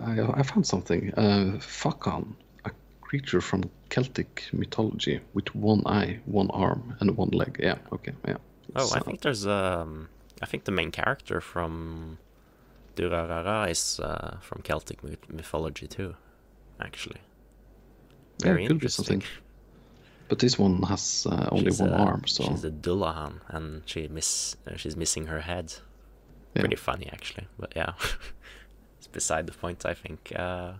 I, 0.00 0.40
I 0.40 0.42
found 0.42 0.66
something. 0.66 1.12
Uh, 1.14 1.58
Fachan, 1.58 2.34
a 2.64 2.70
creature 3.00 3.40
from 3.40 3.70
Celtic 3.90 4.44
mythology 4.52 5.20
with 5.34 5.54
one 5.54 5.82
eye, 5.86 6.20
one 6.26 6.50
arm, 6.50 6.96
and 7.00 7.16
one 7.16 7.30
leg. 7.30 7.58
Yeah, 7.60 7.78
okay, 7.92 8.12
yeah. 8.26 8.38
Oh, 8.74 8.88
I 8.92 8.98
uh, 8.98 9.00
think 9.00 9.20
there's 9.20 9.46
um, 9.46 10.08
I 10.40 10.46
think 10.46 10.64
the 10.64 10.72
main 10.72 10.90
character 10.90 11.40
from 11.40 12.18
Durarara 12.96 13.70
is 13.70 14.00
uh, 14.00 14.38
from 14.40 14.62
Celtic 14.62 15.02
myth- 15.04 15.28
mythology 15.28 15.86
too, 15.86 16.14
actually. 16.80 17.20
yeah, 18.38 18.46
Very 18.46 18.66
be 18.66 18.74
interesting. 18.74 19.22
But 20.32 20.38
this 20.38 20.58
one 20.58 20.82
has 20.84 21.26
uh, 21.30 21.50
only 21.52 21.66
She's 21.66 21.80
one 21.82 21.92
a- 21.92 21.96
arm, 21.96 22.22
so 22.26 22.44
she's 22.44 22.64
a 22.64 22.70
Dullahan, 22.70 23.40
and 23.48 23.82
she 23.84 24.08
miss 24.08 24.56
uh, 24.66 24.78
she's 24.78 24.96
missing 24.96 25.26
her 25.26 25.40
head. 25.40 25.74
Yeah. 26.54 26.62
Pretty 26.62 26.76
funny 26.76 27.10
actually, 27.12 27.48
but 27.58 27.74
yeah, 27.76 27.92
it's 28.96 29.08
beside 29.08 29.44
the 29.46 29.52
point. 29.52 29.84
I 29.84 29.92
think. 29.92 30.32
Uh, 30.34 30.72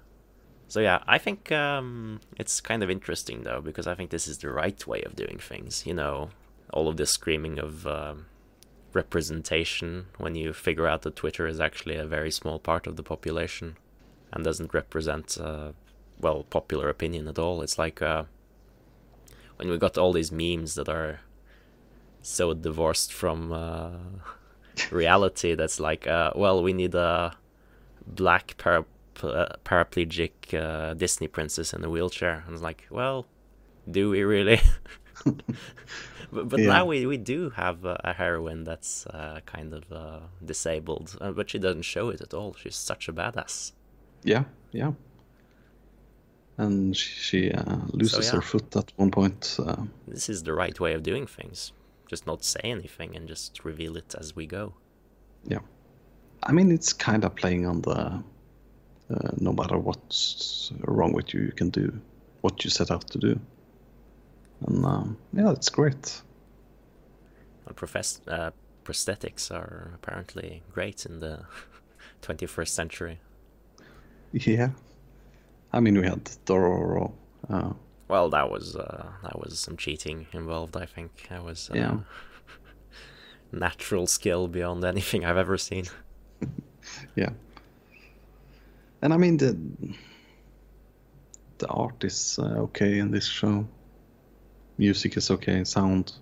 so 0.68 0.80
yeah, 0.80 1.00
I 1.06 1.18
think 1.18 1.52
um, 1.52 2.22
it's 2.38 2.62
kind 2.62 2.82
of 2.82 2.88
interesting 2.88 3.42
though 3.42 3.60
because 3.60 3.86
I 3.86 3.94
think 3.94 4.08
this 4.08 4.26
is 4.26 4.38
the 4.38 4.48
right 4.48 4.86
way 4.86 5.02
of 5.02 5.14
doing 5.14 5.36
things. 5.38 5.84
You 5.84 5.92
know, 5.92 6.30
all 6.72 6.88
of 6.88 6.96
this 6.96 7.10
screaming 7.10 7.58
of 7.58 7.86
um, 7.86 8.24
representation 8.94 10.06
when 10.16 10.34
you 10.34 10.54
figure 10.54 10.86
out 10.86 11.02
that 11.02 11.16
Twitter 11.16 11.46
is 11.46 11.60
actually 11.60 11.96
a 11.96 12.06
very 12.06 12.30
small 12.30 12.58
part 12.58 12.86
of 12.86 12.96
the 12.96 13.02
population 13.02 13.76
and 14.32 14.44
doesn't 14.44 14.72
represent 14.72 15.36
uh, 15.38 15.72
well 16.18 16.42
popular 16.44 16.88
opinion 16.88 17.28
at 17.28 17.38
all. 17.38 17.60
It's 17.60 17.76
like 17.76 18.00
uh, 18.00 18.24
when 19.62 19.70
we 19.70 19.79
got 19.79 19.96
all 19.96 20.12
these 20.12 20.33
memes 20.33 20.75
that 20.75 20.88
are 20.88 21.20
so 22.20 22.53
divorced 22.53 23.12
from 23.12 23.53
uh, 23.53 23.90
reality 24.90 25.55
that's 25.55 25.79
like 25.79 26.07
uh, 26.07 26.33
well 26.35 26.62
we 26.62 26.72
need 26.72 26.94
a 26.94 27.37
black 28.07 28.57
para- 28.59 28.85
uh, 29.22 29.46
paraplegic 29.64 30.33
uh, 30.53 30.94
disney 30.94 31.29
princess 31.29 31.72
in 31.72 31.85
a 31.85 31.90
wheelchair 31.90 32.42
and 32.44 32.55
it's 32.55 32.62
like 32.62 32.87
well 32.90 33.27
do 33.88 34.11
we 34.11 34.22
really 34.22 34.61
but, 36.33 36.48
but 36.48 36.59
Yeah. 36.59 36.66
now 36.66 36.85
we, 36.85 37.07
we 37.07 37.16
do 37.16 37.51
have 37.51 37.85
a, 37.85 38.12
heroine 38.16 38.64
that's 38.64 39.07
uh, 39.07 39.40
kind 39.46 39.72
of 39.75 39.92
uh, 39.92 40.20
disabled 40.44 41.16
but 41.37 41.51
she 41.51 41.59
doesn't 41.61 41.83
show 41.83 42.09
it 42.09 42.20
at 42.20 42.35
all 42.35 42.55
she's 42.55 42.75
such 42.77 43.09
a 43.09 43.12
badass 43.12 43.72
yeah, 44.25 44.44
yeah. 44.72 44.92
And 46.58 46.96
she, 46.96 47.48
she 47.48 47.50
uh, 47.52 47.76
loses 47.92 48.26
yeah. 48.26 48.32
her 48.32 48.42
foot 48.42 48.76
at 48.76 48.92
one 48.96 49.10
point. 49.10 49.56
Uh, 49.58 49.84
this 50.06 50.28
is 50.28 50.42
the 50.42 50.52
right 50.52 50.78
way 50.78 50.92
of 50.94 51.02
doing 51.02 51.26
things 51.26 51.72
just 52.08 52.26
not 52.26 52.44
say 52.44 52.60
anything 52.64 53.16
and 53.16 53.26
just 53.26 53.64
reveal 53.64 53.96
it 53.96 54.14
as 54.18 54.36
we 54.36 54.44
go 54.46 54.74
yeah. 55.44 55.58
I 56.42 56.52
mean, 56.52 56.70
it's 56.70 56.92
kind 56.92 57.24
of 57.24 57.34
playing 57.34 57.66
on 57.66 57.82
the 57.82 58.22
uh, 59.10 59.30
no 59.38 59.52
matter 59.52 59.78
what's 59.78 60.72
wrong 60.80 61.12
with 61.12 61.34
you, 61.34 61.42
you 61.42 61.52
can 61.52 61.70
do 61.70 62.00
what 62.40 62.64
you 62.64 62.70
set 62.70 62.90
out 62.90 63.06
to 63.10 63.18
do. 63.18 63.38
And 64.66 64.84
um, 64.84 65.18
yeah, 65.32 65.50
it's 65.50 65.68
great. 65.68 66.22
And 67.66 67.76
profess- 67.76 68.20
uh, 68.26 68.50
prosthetics 68.84 69.50
are 69.50 69.92
apparently 69.94 70.62
great 70.72 71.04
in 71.04 71.20
the 71.20 71.44
21st 72.22 72.68
century. 72.68 73.20
Yeah. 74.32 74.70
I 75.72 75.80
mean, 75.80 75.98
we 75.98 76.06
had 76.06 76.24
Dororo. 76.46 77.12
Uh, 77.48 77.72
Well, 78.08 78.28
that 78.30 78.50
was 78.50 78.76
uh, 78.76 79.06
that 79.22 79.38
was 79.38 79.58
some 79.58 79.76
cheating 79.76 80.26
involved. 80.32 80.76
I 80.76 80.87
think 80.87 81.11
that 81.30 81.42
was 81.44 81.70
uh, 81.70 81.76
Yeah. 81.76 81.98
natural 83.52 84.06
skill 84.06 84.48
beyond 84.48 84.85
anything 84.85 85.24
I've 85.24 85.38
ever 85.40 85.58
seen. 85.58 85.85
yeah. 87.16 87.30
And 89.02 89.12
I 89.12 89.16
mean, 89.16 89.37
the 89.38 89.56
the 91.58 91.66
art 91.68 92.04
is 92.04 92.38
uh, 92.38 92.62
okay 92.62 92.98
in 92.98 93.11
this 93.11 93.26
show. 93.26 93.66
Music 94.78 95.16
is 95.16 95.30
okay. 95.30 95.64
Sound. 95.64 96.12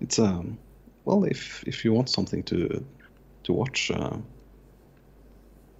It's 0.00 0.18
um, 0.18 0.58
well, 1.04 1.24
if 1.24 1.62
if 1.66 1.84
you 1.84 1.92
want 1.92 2.08
something 2.08 2.42
to 2.44 2.84
to 3.44 3.52
watch 3.52 3.90
uh, 3.90 4.16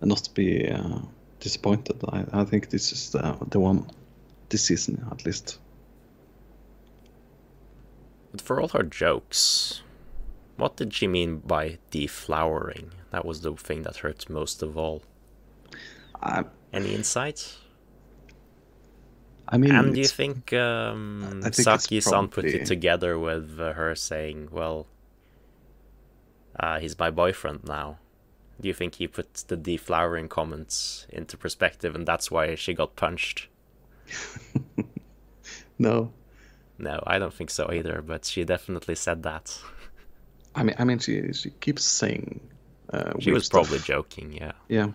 and 0.01 0.09
not 0.09 0.29
be 0.35 0.69
uh, 0.69 1.01
disappointed, 1.41 2.01
I, 2.09 2.25
I 2.33 2.45
think 2.45 2.71
this 2.71 2.93
is 2.93 3.11
the 3.11 3.37
the 3.49 3.59
one 3.61 3.87
this 4.49 4.65
season 4.65 5.07
at 5.11 5.25
least. 5.27 5.59
But 8.31 8.41
for 8.41 8.61
all 8.61 8.69
her 8.69 8.85
jokes, 8.85 9.83
what 10.57 10.77
did 10.77 10.95
she 10.95 11.07
mean 11.09 11.39
by 11.39 11.79
deflowering? 11.91 12.91
That 13.11 13.25
was 13.25 13.41
the 13.41 13.55
thing 13.55 13.83
that 13.83 13.97
hurt 13.99 14.31
most 14.31 14.63
of 14.63 14.77
all. 14.77 15.03
Any 16.73 16.95
insights? 16.95 17.59
I 19.49 19.59
mean, 19.59 19.75
And 19.75 19.95
do 19.95 20.01
you 20.01 20.07
think 20.07 20.53
um, 20.53 21.41
think 21.43 21.55
Saki-san 21.55 22.29
put 22.29 22.45
it 22.45 22.67
together 22.67 23.19
with 23.19 23.59
her 23.59 23.97
saying, 23.97 24.49
"Well, 24.53 24.87
uh, 26.59 26.79
he's 26.79 26.97
my 26.97 27.11
boyfriend 27.11 27.65
now"? 27.65 27.99
Do 28.61 28.69
you 28.69 28.75
think 28.75 28.97
he 28.97 29.07
put 29.09 29.35
the 29.49 29.57
deflowering 29.57 30.29
comments 30.29 31.07
into 31.09 31.37
perspective, 31.37 31.95
and 31.95 32.07
that's 32.07 32.31
why 32.31 32.55
she 32.55 32.75
got 32.75 32.97
punched? 32.97 33.49
No, 35.79 36.13
No, 36.79 37.03
I 37.07 37.19
don't 37.19 37.33
think 37.33 37.49
so 37.51 37.73
either. 37.73 38.03
But 38.03 38.25
she 38.27 38.45
definitely 38.45 38.95
said 38.97 39.23
that. 39.23 39.59
I 40.55 40.63
mean, 40.63 40.77
I 40.79 40.85
mean, 40.85 40.99
she 40.99 41.33
she 41.33 41.51
keeps 41.61 41.85
saying. 41.85 42.41
Uh, 42.93 43.13
She 43.19 43.31
was 43.33 43.49
probably 43.49 43.79
joking. 43.79 44.33
Yeah, 44.33 44.53
Yeah. 44.69 44.93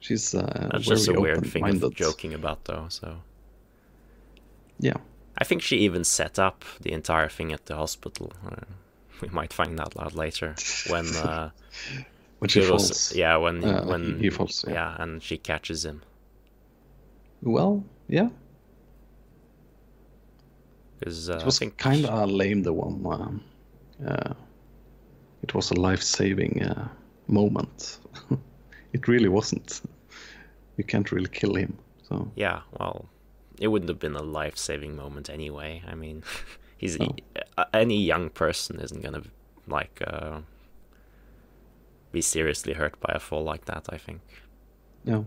She's 0.00 0.34
uh, 0.34 0.68
that's 0.72 0.84
just 0.86 1.08
a 1.08 1.20
weird 1.20 1.46
thing 1.46 1.82
of 1.82 1.94
joking 1.94 2.34
about, 2.34 2.64
though. 2.64 2.86
So 2.88 3.22
Yeah. 4.78 4.98
I 5.38 5.44
think 5.44 5.62
she 5.62 5.76
even 5.78 6.04
set 6.04 6.38
up 6.38 6.64
the 6.80 6.92
entire 6.92 7.28
thing 7.28 7.52
at 7.52 7.66
the 7.66 7.76
hospital. 7.76 8.32
We 9.22 9.28
might 9.28 9.52
find 9.52 9.78
that 9.78 9.98
out 9.98 10.14
later 10.14 10.54
when 10.88 11.06
uh, 11.16 11.50
When 12.40 12.48
she 12.48 12.60
it 12.60 12.70
was- 12.70 12.88
falls. 12.88 13.16
yeah, 13.16 13.36
when 13.36 13.64
Uh, 13.64 13.84
when 13.84 14.18
he- 14.20 14.30
falls, 14.30 14.64
yeah. 14.66 14.74
yeah, 14.74 15.02
and 15.02 15.22
she 15.22 15.36
catches 15.38 15.84
him 15.84 16.02
Well, 17.42 17.84
yeah. 18.08 18.28
because 20.98 21.30
uh, 21.30 21.36
It 21.38 21.44
was 21.44 21.58
kind 21.76 22.06
of 22.06 22.30
lame. 22.30 22.62
The 22.62 22.72
one. 22.72 23.04
Um, 23.06 23.40
uh, 24.06 24.34
it 25.42 25.54
was 25.54 25.70
a 25.70 25.74
life-saving 25.74 26.62
uh, 26.62 26.88
moment. 27.28 27.98
it 28.92 29.06
really 29.08 29.28
wasn't. 29.28 29.80
You 30.76 30.84
can't 30.84 31.10
really 31.12 31.28
kill 31.30 31.54
him. 31.54 31.76
So 32.08 32.30
yeah, 32.36 32.60
well, 32.78 33.08
it 33.60 33.68
wouldn't 33.68 33.88
have 33.88 33.98
been 34.00 34.16
a 34.16 34.22
life-saving 34.22 34.96
moment 34.96 35.30
anyway. 35.30 35.82
I 35.86 35.94
mean, 35.94 36.22
he's 36.78 36.98
No. 36.98 37.14
uh, 37.58 37.64
any 37.74 38.00
young 38.02 38.30
person 38.30 38.80
isn't 38.80 39.02
gonna 39.02 39.22
like 39.66 40.00
uh, 40.06 40.40
be 42.12 42.20
seriously 42.22 42.72
hurt 42.74 42.98
by 43.00 43.12
a 43.14 43.18
fall 43.20 43.44
like 43.44 43.64
that. 43.66 43.86
I 43.92 43.98
think. 43.98 44.20
yeah. 45.04 45.24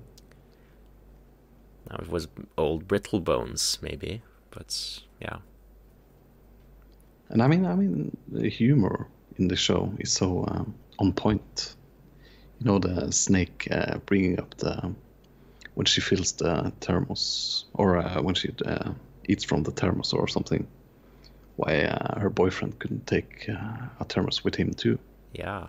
Now 1.90 1.98
it 1.98 2.10
was 2.10 2.28
old 2.58 2.88
brittle 2.88 3.20
bones, 3.20 3.80
maybe, 3.82 4.22
but 4.52 5.00
yeah, 5.20 5.38
And 7.30 7.42
I 7.42 7.48
mean, 7.48 7.66
I 7.66 7.76
mean, 7.76 8.16
the 8.28 8.50
humor 8.50 9.08
in 9.38 9.48
the 9.48 9.56
show 9.56 9.92
is 10.00 10.12
so 10.12 10.46
um, 10.48 10.74
on 11.00 11.14
point. 11.14 11.76
You 12.60 12.66
know, 12.68 12.80
the 12.80 13.12
snake 13.12 13.68
uh, 13.72 13.98
bringing 14.06 14.40
up 14.40 14.56
the 14.58 14.94
when 15.74 15.86
she 15.86 16.02
fills 16.02 16.34
the 16.34 16.72
thermos, 16.82 17.66
or 17.74 17.98
uh, 17.98 18.22
when 18.22 18.36
she 18.36 18.50
uh, 18.66 18.92
eats 19.28 19.44
from 19.44 19.64
the 19.64 19.72
thermos 19.72 20.14
or 20.14 20.28
something. 20.28 20.68
Why 21.62 21.84
uh, 21.84 22.20
her 22.20 22.30
boyfriend 22.30 22.80
couldn't 22.80 23.08
take 23.08 23.48
uh, 23.50 23.88
a 24.00 24.06
thermos 24.06 24.44
with 24.44 24.56
him 24.56 24.74
too? 24.74 24.98
yeah. 25.34 25.68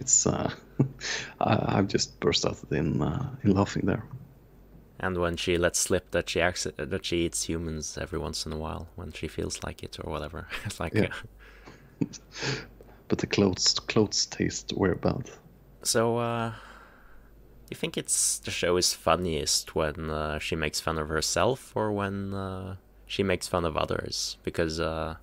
It's 0.00 0.26
uh, 0.26 0.52
I, 1.40 1.78
I've 1.78 1.88
just 1.88 2.20
burst 2.20 2.46
out 2.46 2.58
in 2.70 3.02
uh, 3.02 3.36
in 3.42 3.52
laughing 3.54 3.86
there. 3.86 4.04
And 4.98 5.18
when 5.18 5.36
she 5.36 5.56
lets 5.56 5.78
slip 5.78 6.10
that 6.10 6.28
she 6.28 6.40
acci- 6.40 6.74
that 6.76 7.04
she 7.04 7.24
eats 7.26 7.44
humans 7.44 7.96
every 7.96 8.18
once 8.18 8.44
in 8.46 8.52
a 8.52 8.58
while 8.58 8.88
when 8.96 9.12
she 9.12 9.28
feels 9.28 9.62
like 9.62 9.82
it 9.84 9.98
or 10.02 10.10
whatever, 10.10 10.48
it's 10.64 10.80
like 10.80 11.00
Yeah. 11.00 11.02
uh, 11.02 11.10
But 13.08 13.18
the 13.18 13.26
clothes 13.26 13.74
clothes 13.80 14.26
taste 14.26 14.72
very 14.76 14.96
bad. 14.96 15.30
So, 15.82 16.16
uh, 16.18 16.54
you 17.70 17.76
think 17.76 17.96
it's 17.96 18.38
the 18.38 18.50
show 18.50 18.76
is 18.76 18.92
funniest 18.94 19.74
when 19.74 20.10
uh, 20.10 20.38
she 20.38 20.56
makes 20.56 20.80
fun 20.80 20.98
of 20.98 21.08
herself 21.08 21.72
or 21.74 21.92
when 21.92 22.34
uh, 22.34 22.76
she 23.06 23.22
makes 23.22 23.48
fun 23.48 23.64
of 23.64 23.76
others? 23.76 24.36
Because 24.42 24.80
uh, 24.80 25.16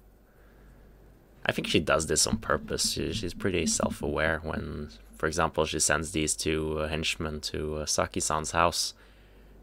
I 1.45 1.51
think 1.51 1.67
she 1.67 1.79
does 1.79 2.07
this 2.07 2.27
on 2.27 2.37
purpose. 2.37 2.91
She, 2.91 3.13
she's 3.13 3.33
pretty 3.33 3.65
self-aware 3.65 4.41
when, 4.43 4.89
for 5.15 5.27
example, 5.27 5.65
she 5.65 5.79
sends 5.79 6.11
these 6.11 6.35
two 6.35 6.79
uh, 6.79 6.87
henchmen 6.87 7.41
to 7.41 7.77
uh, 7.77 7.85
Saki-san's 7.85 8.51
house 8.51 8.93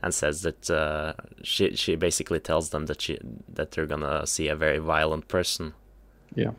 and 0.02 0.14
says 0.14 0.42
that 0.42 0.70
uh, 0.70 1.12
she 1.42 1.74
she 1.74 1.96
basically 1.96 2.40
tells 2.40 2.70
them 2.70 2.86
that 2.86 3.02
she 3.02 3.18
that 3.52 3.72
they're 3.72 3.86
gonna 3.86 4.26
see 4.26 4.48
a 4.48 4.56
very 4.56 4.78
violent 4.78 5.28
person 5.28 5.74
Yeah, 6.34 6.52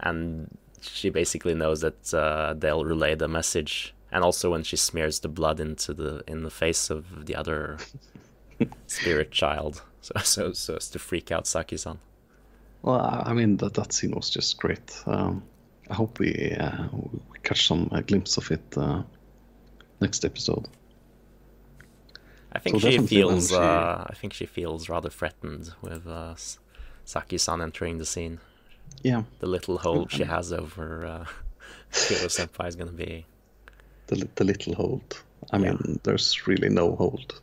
and 0.00 0.56
she 0.80 1.10
basically 1.10 1.54
knows 1.54 1.80
that 1.80 2.12
uh, 2.14 2.54
they'll 2.56 2.84
relay 2.84 3.14
the 3.14 3.28
message. 3.28 3.94
And 4.12 4.24
also 4.24 4.52
when 4.52 4.62
she 4.62 4.76
smears 4.76 5.20
the 5.20 5.28
blood 5.28 5.60
into 5.60 5.92
the 5.92 6.22
in 6.26 6.42
the 6.42 6.50
face 6.50 6.90
of 6.90 7.26
the 7.26 7.34
other 7.34 7.78
spirit 8.86 9.30
child, 9.30 9.82
so 10.00 10.14
so 10.22 10.52
so 10.52 10.76
as 10.76 10.88
to 10.90 10.98
freak 10.98 11.30
out 11.30 11.46
Saki-san. 11.46 11.98
Well, 12.86 13.00
I 13.00 13.30
I 13.30 13.32
mean 13.34 13.56
that 13.58 13.74
that 13.74 13.92
scene 13.92 14.12
was 14.14 14.30
just 14.30 14.58
great. 14.58 15.02
Um, 15.06 15.42
I 15.90 15.94
hope 15.94 16.18
we, 16.18 16.30
uh, 16.58 16.88
we 17.32 17.38
catch 17.42 17.66
some 17.66 17.88
uh, 17.92 18.00
glimpse 18.00 18.38
of 18.38 18.50
it 18.50 18.64
uh, 18.76 19.02
next 20.00 20.24
episode. 20.24 20.66
I 22.52 22.58
think 22.58 22.80
So 22.80 22.90
she 22.90 22.98
feels 22.98 23.48
she- 23.50 23.54
uh, 23.56 24.04
I 24.10 24.14
think 24.14 24.32
she 24.32 24.46
feels 24.46 24.88
rather 24.88 25.10
threatened 25.10 25.74
with 25.82 26.06
uh, 26.06 26.34
Saki-san 27.04 27.60
entering 27.60 27.98
the 27.98 28.06
scene. 28.06 28.38
Yeah, 29.02 29.22
The 29.40 29.46
little 29.46 29.78
hold 29.78 30.10
she 30.12 30.24
has 30.24 30.52
over 30.52 31.04
uh, 31.06 31.24
Kuro 31.92 32.28
Senpai 32.28 32.68
is 32.68 32.76
gonna 32.76 32.92
be 32.92 33.26
the 34.06 34.28
the 34.36 34.44
little 34.44 34.74
hold. 34.74 35.22
I 35.52 35.58
Yeah. 35.58 35.72
mean, 35.72 36.00
there's 36.04 36.46
really 36.48 36.68
no 36.68 36.94
hold. 36.96 37.34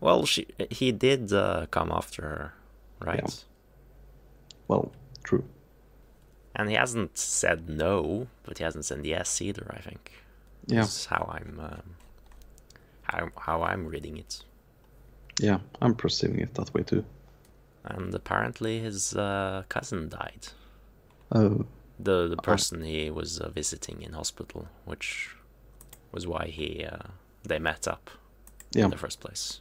well. 0.00 0.26
She 0.26 0.46
he 0.70 0.92
did 0.92 1.32
uh, 1.32 1.66
come 1.70 1.90
after 1.92 2.22
her, 2.22 2.52
right? 3.00 3.22
Yeah. 3.22 3.30
Well, 4.68 4.92
true. 5.22 5.44
And 6.56 6.68
he 6.68 6.76
hasn't 6.76 7.18
said 7.18 7.68
no, 7.68 8.28
but 8.44 8.58
he 8.58 8.64
hasn't 8.64 8.84
said 8.84 9.04
yes 9.04 9.40
either. 9.42 9.66
I 9.76 9.80
think. 9.80 10.12
Yeah, 10.66 10.82
Is 10.84 11.06
how 11.06 11.28
I'm 11.36 11.60
um, 11.60 11.96
how 13.02 13.28
how 13.38 13.62
I'm 13.62 13.86
reading 13.86 14.16
it. 14.16 14.42
yeah, 15.40 15.58
I'm 15.82 15.94
perceiving 15.94 16.40
it 16.40 16.54
that 16.54 16.72
way 16.74 16.82
too. 16.84 17.04
And 17.84 18.14
apparently 18.14 18.78
his 18.80 19.14
uh, 19.14 19.64
cousin 19.68 20.08
died. 20.08 20.48
Oh, 21.32 21.66
The 21.98 22.28
the 22.28 22.36
person 22.36 22.82
he 22.82 23.10
was 23.10 23.40
uh, 23.40 23.50
visiting 23.50 24.02
in 24.02 24.12
hospital, 24.14 24.68
which 24.86 25.36
was 26.12 26.26
why 26.26 26.46
he 26.46 26.84
uh, 26.84 27.08
they 27.42 27.58
met 27.58 27.86
up 27.88 28.10
yeah, 28.72 28.84
in 28.84 28.90
the 28.90 28.96
first 28.98 29.20
place. 29.20 29.60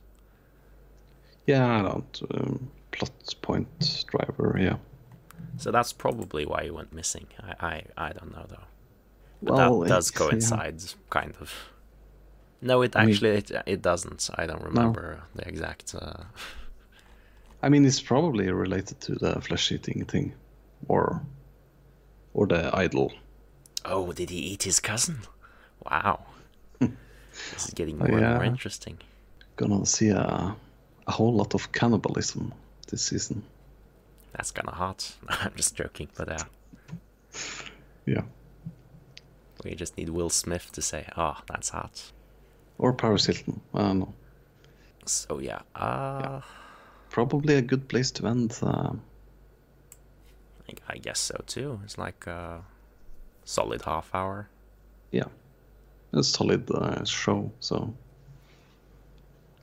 yeah. 1.47 1.79
I 1.79 1.81
don't 1.81 2.21
um, 2.33 2.71
plot 2.91 3.35
point 3.41 4.05
driver. 4.07 4.57
Yeah. 4.59 4.77
So 5.63 5.71
that's 5.71 5.93
probably 5.93 6.45
why 6.45 6.63
he 6.65 6.71
went 6.71 6.91
missing. 6.93 7.27
I 7.49 7.51
I, 7.73 8.07
I 8.07 8.09
don't 8.17 8.31
know 8.35 8.45
though. 8.53 8.67
But 9.41 9.53
Well, 9.55 9.79
that 9.81 9.89
does 9.95 10.09
it- 10.09 10.13
yeah. 10.19 10.19
coincide, 10.29 10.81
kind 11.09 11.33
of. 11.39 11.49
No, 12.61 12.81
it 12.83 12.95
I 12.95 12.99
mean- 13.05 13.09
actually 13.13 13.29
it, 13.41 13.51
it 13.65 13.81
doesn't. 13.81 14.29
I 14.41 14.45
don't 14.49 14.63
remember 14.63 15.05
the 15.35 15.47
exact. 15.47 15.95
Uh, 15.95 16.23
I 17.65 17.69
mean, 17.69 17.85
it's 17.85 18.01
probably 18.01 18.51
related 18.51 18.99
to 19.01 19.15
the 19.15 19.41
flesh-eating 19.41 20.05
thing, 20.05 20.33
or 20.87 21.21
or 22.33 22.47
the 22.47 22.61
idol. 22.85 23.11
Oh, 23.85 24.11
did 24.13 24.29
he 24.29 24.39
eat 24.51 24.63
his 24.63 24.79
cousin? 24.81 25.17
Wow. 25.89 26.19
this 26.79 27.65
is 27.67 27.73
getting 27.73 27.97
more 27.97 28.19
and 28.19 28.35
more 28.35 28.43
interesting. 28.45 28.97
Gonna 29.55 29.85
see 29.85 30.09
a 30.09 30.55
a 31.07 31.11
whole 31.11 31.33
lot 31.37 31.53
of 31.55 31.71
cannibalism 31.71 32.53
this 32.89 33.01
season. 33.09 33.43
That's 34.33 34.51
kind 34.51 34.67
of 34.67 34.75
hot. 34.75 35.15
I'm 35.29 35.53
just 35.55 35.75
joking, 35.75 36.09
but 36.17 36.29
uh, 36.29 36.43
Yeah. 38.05 38.23
we 39.63 39.75
just 39.75 39.97
need 39.97 40.09
Will 40.09 40.29
Smith 40.29 40.71
to 40.73 40.81
say, 40.81 41.07
"Oh, 41.17 41.37
that's 41.47 41.69
hot." 41.69 42.11
Or 42.77 42.93
Paris 42.93 43.25
Hilton. 43.27 43.61
I 43.73 43.79
don't 43.83 43.99
know. 43.99 44.13
So 45.05 45.39
yeah, 45.39 45.61
uh, 45.75 46.41
Probably 47.09 47.55
a 47.55 47.61
good 47.61 47.87
place 47.87 48.09
to 48.11 48.27
end. 48.27 48.57
Uh, 48.61 48.93
I, 50.67 50.73
I 50.89 50.97
guess 50.97 51.19
so 51.19 51.35
too. 51.45 51.79
It's 51.83 51.97
like 51.97 52.25
a 52.27 52.61
solid 53.45 53.81
half 53.83 54.09
hour. 54.13 54.47
yeah. 55.11 55.27
A 56.15 56.23
solid 56.23 56.69
uh, 56.71 57.03
show. 57.05 57.51
So 57.59 57.93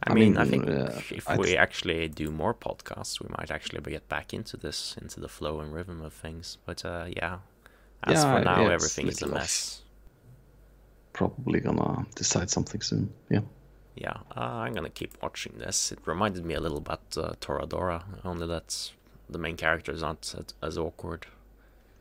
I, 0.07 0.13
I 0.13 0.15
mean, 0.15 0.39
I 0.39 0.47
think 0.47 0.67
uh, 0.69 0.93
if 1.11 1.29
I 1.29 1.37
we 1.37 1.57
actually 1.57 2.09
do 2.09 2.31
more 2.31 2.55
podcasts, 2.55 3.21
we 3.21 3.29
might 3.39 3.51
actually 3.51 3.81
get 3.91 4.09
back 4.09 4.33
into 4.33 4.57
this, 4.57 4.97
into 5.01 5.21
the 5.21 5.29
flow 5.29 5.61
and 5.61 5.75
rhythm 5.75 6.01
of 6.03 6.13
things. 6.15 6.57
But 6.65 6.85
uh, 6.85 7.05
yeah, 7.09 7.39
as 8.05 8.15
Yeah, 8.25 8.39
for 8.39 8.45
now, 8.45 8.63
yeah, 8.63 8.73
everything 8.73 9.09
is 9.09 9.21
a 9.23 9.27
mess. 9.29 9.83
probably 11.13 11.61
gonna 11.61 12.07
decide 12.15 12.49
something 12.51 12.81
soon. 12.81 13.13
Yeah. 13.29 13.41
Yeah, 13.95 14.17
uh, 14.35 14.41
I'm 14.65 14.73
gonna 14.73 14.89
keep 14.89 15.21
watching 15.23 15.59
this. 15.59 15.93
It 15.93 15.99
reminded 16.07 16.45
me 16.47 16.55
a 16.55 16.61
little 16.61 16.79
about 16.79 17.03
uh, 17.19 17.33
Toradora, 17.41 18.03
only 18.25 18.47
that 18.47 18.91
the 19.29 19.39
main 19.39 19.57
characters 19.57 20.03
aren't 20.03 20.35
as, 20.39 20.55
as 20.63 20.79
awkward 20.79 21.27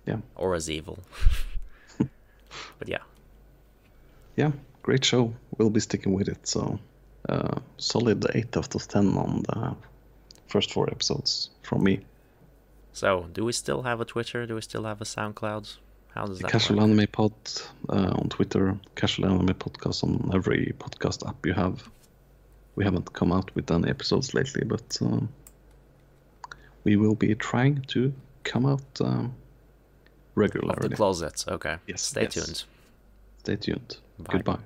Yeah. 0.06 0.20
or 0.36 0.56
as 0.56 0.70
evil. 0.70 1.00
but 1.98 2.88
yeah, 2.88 3.04
Yeah. 4.38 4.52
Great 4.84 5.04
show. 5.04 5.34
We'll 5.58 5.70
be 5.70 5.82
sticking 5.82 6.14
with 6.14 6.30
it. 6.30 6.48
So 6.48 6.80
uh, 7.30 7.60
solid 7.78 8.26
eight 8.36 8.56
out 8.58 8.76
of 8.76 8.88
ten 8.88 9.08
on 9.18 9.44
the 9.48 9.76
first 10.48 10.74
four 10.74 10.90
episodes 10.90 11.50
from 11.68 11.84
me. 11.84 12.00
so 12.94 13.10
do 13.34 13.42
we 13.46 13.52
still 13.54 13.82
have 13.84 14.02
a 14.02 14.06
Twitter? 14.06 14.46
Do 14.46 14.56
we 14.56 14.62
still 14.62 14.84
have 14.86 15.00
a 15.02 15.06
SoundCloud? 15.06 15.78
How 16.16 16.26
does 16.26 16.40
that 16.40 16.52
Casual 16.52 16.78
work? 16.78 16.84
Anime 16.90 17.08
Pod 17.18 17.34
uh, 17.90 18.14
on 18.20 18.30
Twitter, 18.30 18.78
Casual 18.96 19.26
Anime 19.28 19.54
Podcast 19.64 20.04
on 20.04 20.32
every 20.34 20.74
podcast 20.80 21.28
app 21.30 21.46
you 21.46 21.54
have. 21.54 21.76
We 22.76 22.84
haven't 22.84 23.14
come 23.14 23.32
out 23.38 23.54
with 23.56 23.70
any 23.72 23.90
episodes 23.90 24.34
lately, 24.34 24.64
but 24.66 24.98
um, 25.02 25.30
we 26.84 26.96
will 26.96 27.16
be 27.16 27.36
trying 27.36 27.82
to 27.94 28.12
come 28.44 28.66
out 28.66 28.82
um, 29.02 29.26
Of 29.26 29.32
regularly. 30.36 30.88
the 30.90 30.96
closet. 30.96 31.46
Okay. 31.48 31.76
Yes, 31.88 32.02
Stay 32.02 32.24
yes. 32.24 32.34
tuned. 32.34 32.64
Stay 33.44 33.56
tuned. 33.58 33.98
Bye. 34.18 34.34
Goodbye. 34.34 34.60